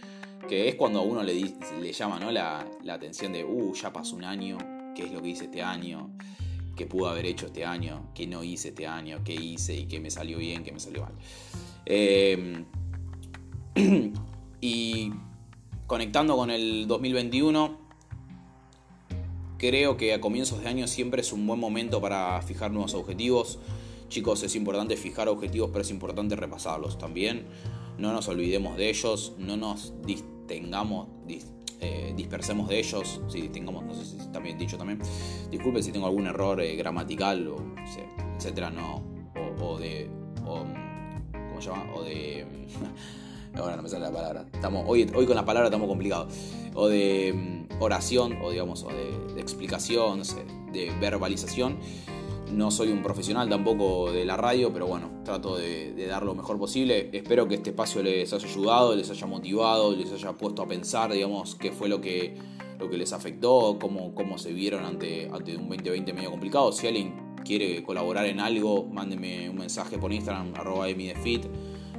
que 0.48 0.68
es 0.68 0.74
cuando 0.74 1.00
a 1.00 1.02
uno 1.02 1.22
le, 1.22 1.92
llama 1.92 2.18
¿no? 2.18 2.30
la, 2.30 2.66
atención 2.88 3.32
de, 3.32 3.44
uh, 3.44 3.74
ya 3.74 3.92
pasó 3.92 4.16
un 4.16 4.24
año, 4.24 4.58
¿qué 4.94 5.04
es 5.04 5.12
lo 5.12 5.22
que 5.22 5.28
hice 5.28 5.44
este 5.44 5.62
año? 5.62 6.10
¿Qué 6.76 6.86
pude 6.86 7.10
haber 7.10 7.26
hecho 7.26 7.46
este 7.46 7.64
año? 7.64 8.10
¿Qué 8.14 8.26
no 8.26 8.42
hice 8.42 8.68
este 8.68 8.86
año? 8.86 9.20
¿Qué 9.24 9.34
hice 9.34 9.76
y 9.76 9.86
qué 9.86 10.00
me 10.00 10.10
salió 10.10 10.38
bien? 10.38 10.64
¿Qué 10.64 10.72
me 10.72 10.80
salió 10.80 11.02
mal? 11.02 11.12
Em, 11.84 12.64
y 14.60 15.12
conectando 15.86 16.36
con 16.36 16.50
el 16.50 16.86
2021, 16.86 17.81
Creo 19.62 19.96
que 19.96 20.12
a 20.12 20.20
comienzos 20.20 20.60
de 20.60 20.68
año 20.68 20.88
siempre 20.88 21.20
es 21.20 21.32
un 21.32 21.46
buen 21.46 21.60
momento 21.60 22.00
para 22.00 22.42
fijar 22.42 22.72
nuevos 22.72 22.94
objetivos. 22.94 23.60
Chicos, 24.08 24.42
es 24.42 24.56
importante 24.56 24.96
fijar 24.96 25.28
objetivos, 25.28 25.70
pero 25.72 25.82
es 25.82 25.90
importante 25.92 26.34
repasarlos 26.34 26.98
también. 26.98 27.46
No 27.96 28.12
nos 28.12 28.26
olvidemos 28.26 28.76
de 28.76 28.90
ellos, 28.90 29.34
no 29.38 29.56
nos 29.56 29.94
distengamos, 30.04 31.06
eh, 31.80 32.12
dispersemos 32.16 32.68
de 32.68 32.80
ellos. 32.80 33.20
Sí, 33.28 33.42
distengamos, 33.42 33.84
no 33.84 33.94
sé 33.94 34.04
si 34.04 34.16
está 34.16 34.40
dicho 34.40 34.76
también. 34.76 34.98
Disculpen 35.48 35.80
si 35.80 35.92
tengo 35.92 36.08
algún 36.08 36.26
error 36.26 36.60
eh, 36.60 36.74
gramatical 36.74 37.46
o 37.46 37.64
etcétera, 38.36 38.68
no. 38.68 39.04
O, 39.60 39.78
de. 39.78 40.10
¿Cómo 40.44 41.60
se 41.60 41.70
llama? 41.70 41.86
O 41.94 42.02
de. 42.02 42.44
Ahora 43.56 43.76
no 43.76 43.82
me 43.82 43.88
sale 43.88 44.04
la 44.04 44.12
palabra. 44.12 44.46
Estamos, 44.52 44.84
hoy, 44.86 45.10
hoy 45.14 45.26
con 45.26 45.36
la 45.36 45.44
palabra 45.44 45.68
estamos 45.68 45.88
complicados. 45.88 46.32
O 46.74 46.88
de 46.88 47.32
mm, 47.34 47.82
oración, 47.82 48.38
o 48.42 48.50
digamos, 48.50 48.82
o 48.84 48.88
de, 48.88 49.40
explicación, 49.40 50.18
no 50.18 50.24
sé, 50.24 50.44
de 50.72 50.90
verbalización. 51.00 51.78
No 52.50 52.70
soy 52.70 52.88
un 52.88 53.02
profesional 53.02 53.48
tampoco 53.48 54.12
de 54.12 54.24
la 54.24 54.36
radio, 54.36 54.72
pero 54.72 54.86
bueno, 54.86 55.10
trato 55.24 55.56
de, 55.56 55.94
dar 56.06 56.22
lo 56.22 56.34
mejor 56.34 56.58
posible. 56.58 57.10
Espero 57.12 57.48
que 57.48 57.56
este 57.56 57.70
espacio 57.70 58.02
les 58.02 58.32
haya 58.32 58.46
ayudado, 58.46 58.94
les 58.94 59.10
haya 59.10 59.26
motivado, 59.26 59.94
les 59.94 60.12
haya 60.12 60.32
puesto 60.32 60.62
a 60.62 60.68
pensar, 60.68 61.12
digamos, 61.12 61.54
qué 61.54 61.72
fue 61.72 61.88
lo 61.88 62.00
que, 62.00 62.34
lo 62.78 62.88
que 62.88 62.96
les 62.96 63.12
afectó, 63.12 63.78
cómo, 63.80 64.14
cómo 64.14 64.38
se 64.38 64.52
vieron 64.52 64.84
ante, 64.84 65.30
ante 65.32 65.56
un 65.56 65.68
2020 65.68 66.12
medio 66.12 66.30
complicado. 66.30 66.72
Si 66.72 66.86
alguien 66.86 67.34
quiere 67.44 67.82
colaborar 67.82 68.26
en 68.26 68.40
algo, 68.40 68.84
mándeme 68.84 69.48
un 69.48 69.56
mensaje 69.56 69.98
por 69.98 70.12
Instagram, 70.12 70.54
arroba 70.54 70.88
emidefit 70.88 71.46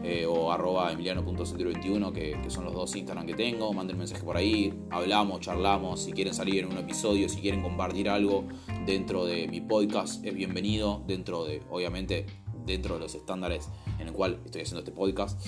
eh, 0.04 0.26
o 0.26 0.52
arroba 0.52 0.92
emiliano.centro21, 0.92 2.12
que, 2.12 2.50
son 2.50 2.66
los 2.66 2.74
dos 2.74 2.94
Instagram 2.96 3.26
que 3.26 3.36
tengo. 3.36 3.72
Manden 3.72 3.98
mensaje 3.98 4.22
por 4.22 4.36
ahí, 4.36 4.74
hablamos, 4.90 5.40
charlamos. 5.40 6.02
Si 6.04 6.12
quieren 6.12 6.34
salir 6.34 6.64
en 6.64 6.72
un 6.72 6.78
episodio, 6.78 7.30
si 7.30 7.40
quieren 7.40 7.62
compartir 7.62 8.10
algo 8.10 8.46
dentro 8.86 9.26
de 9.26 9.48
mi 9.48 9.62
podcast, 9.62 10.24
es 10.26 10.34
bienvenido. 10.34 11.02
Dentro 11.08 11.46
de, 11.46 11.62
obviamente, 11.70 12.26
dentro 12.66 12.96
de 12.96 13.00
los 13.00 13.16
estándares 13.16 13.70
en 13.98 14.08
el 14.08 14.14
cual 14.14 14.42
estoy 14.46 14.62
haciendo 14.62 14.80
este 14.80 14.92
podcast. 14.92 15.40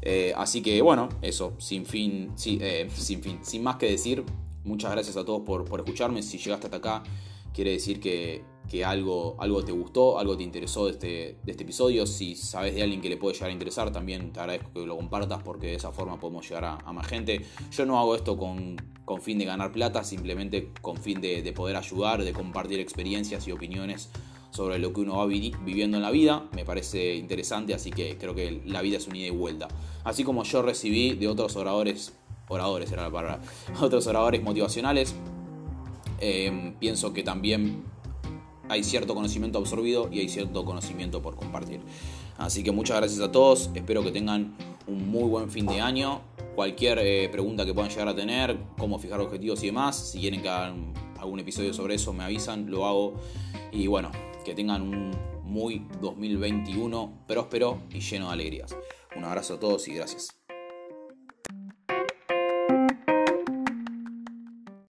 Eh, 0.00 0.32
así 0.36 0.62
que 0.62 0.80
bueno, 0.80 1.08
eso, 1.20 1.54
sin 1.58 1.84
fin, 1.84 2.32
eh, 2.46 2.88
sin 2.94 3.22
fin, 3.22 3.40
sin 3.42 3.62
más 3.62 3.76
que 3.76 3.90
decir, 3.90 4.24
muchas 4.64 4.90
gracias 4.90 5.16
a 5.18 5.24
todos 5.24 5.42
por, 5.42 5.64
por 5.64 5.80
escucharme. 5.80 6.22
Si 6.22 6.38
llegaste 6.38 6.66
hasta 6.66 6.78
acá, 6.78 7.02
quiere 7.52 7.72
decir 7.72 8.00
que 8.00 8.42
que 8.68 8.84
algo, 8.84 9.36
algo 9.38 9.64
te 9.64 9.72
gustó, 9.72 10.18
algo 10.18 10.36
te 10.36 10.42
interesó 10.42 10.86
de 10.86 10.92
este, 10.92 11.38
de 11.42 11.50
este 11.50 11.64
episodio. 11.64 12.06
Si 12.06 12.34
sabes 12.36 12.74
de 12.74 12.82
alguien 12.82 13.00
que 13.00 13.08
le 13.08 13.16
puede 13.16 13.34
llegar 13.34 13.50
a 13.50 13.52
interesar, 13.52 13.90
también 13.90 14.32
te 14.32 14.40
agradezco 14.40 14.72
que 14.72 14.86
lo 14.86 14.96
compartas 14.96 15.42
porque 15.42 15.68
de 15.68 15.74
esa 15.74 15.90
forma 15.90 16.20
podemos 16.20 16.46
llegar 16.48 16.78
a, 16.84 16.92
más 16.92 17.06
gente. 17.06 17.44
Yo 17.70 17.86
no 17.86 17.98
hago 17.98 18.14
esto 18.14 18.36
con, 18.36 18.76
con, 19.04 19.22
fin 19.22 19.38
de 19.38 19.46
ganar 19.46 19.72
plata, 19.72 20.04
simplemente 20.04 20.72
con 20.82 20.96
fin 20.98 21.20
de, 21.20 21.42
de, 21.42 21.52
poder 21.52 21.76
ayudar, 21.76 22.22
de 22.22 22.32
compartir 22.32 22.78
experiencias 22.80 23.48
y 23.48 23.52
opiniones 23.52 24.10
sobre 24.50 24.78
lo 24.78 24.92
que 24.92 25.00
uno 25.00 25.16
va 25.16 25.26
viviendo 25.26 25.96
en 25.96 26.02
la 26.02 26.10
vida. 26.10 26.48
Me 26.52 26.64
parece 26.64 27.14
interesante, 27.14 27.74
así 27.74 27.90
que 27.90 28.18
creo 28.18 28.34
que 28.34 28.62
la 28.66 28.82
vida 28.82 28.98
es 28.98 29.06
un 29.06 29.16
ida 29.16 29.28
y 29.28 29.30
vuelta. 29.30 29.68
Así 30.04 30.24
como 30.24 30.44
yo 30.44 30.62
recibí 30.62 31.14
de 31.14 31.28
otros 31.28 31.56
oradores, 31.56 32.12
oradores 32.48 32.92
era 32.92 33.02
la 33.02 33.10
palabra, 33.10 33.40
otros 33.80 34.06
oradores 34.06 34.42
motivacionales, 34.42 35.14
eh, 36.20 36.74
pienso 36.80 37.12
que 37.12 37.22
también 37.22 37.84
hay 38.68 38.84
cierto 38.84 39.14
conocimiento 39.14 39.58
absorbido 39.58 40.08
y 40.10 40.20
hay 40.20 40.28
cierto 40.28 40.64
conocimiento 40.64 41.22
por 41.22 41.36
compartir. 41.36 41.80
Así 42.36 42.62
que 42.62 42.70
muchas 42.70 42.98
gracias 42.98 43.20
a 43.20 43.32
todos, 43.32 43.70
espero 43.74 44.02
que 44.02 44.12
tengan 44.12 44.56
un 44.86 45.10
muy 45.10 45.28
buen 45.28 45.50
fin 45.50 45.66
de 45.66 45.80
año. 45.80 46.20
Cualquier 46.54 46.98
eh, 47.00 47.28
pregunta 47.30 47.64
que 47.64 47.74
puedan 47.74 47.90
llegar 47.90 48.08
a 48.08 48.14
tener, 48.14 48.58
cómo 48.78 48.98
fijar 48.98 49.20
objetivos 49.20 49.62
y 49.62 49.66
demás, 49.66 49.96
si 50.10 50.20
quieren 50.20 50.42
que 50.42 50.48
haga 50.48 50.74
algún 51.18 51.40
episodio 51.40 51.72
sobre 51.72 51.94
eso, 51.94 52.12
me 52.12 52.24
avisan, 52.24 52.70
lo 52.70 52.86
hago. 52.86 53.14
Y 53.72 53.86
bueno, 53.86 54.10
que 54.44 54.54
tengan 54.54 54.82
un 54.82 55.10
muy 55.44 55.86
2021 56.00 57.24
próspero 57.26 57.82
y 57.90 58.00
lleno 58.00 58.26
de 58.26 58.32
alegrías. 58.32 58.76
Un 59.16 59.24
abrazo 59.24 59.54
a 59.54 59.60
todos 59.60 59.88
y 59.88 59.94
gracias. 59.94 60.37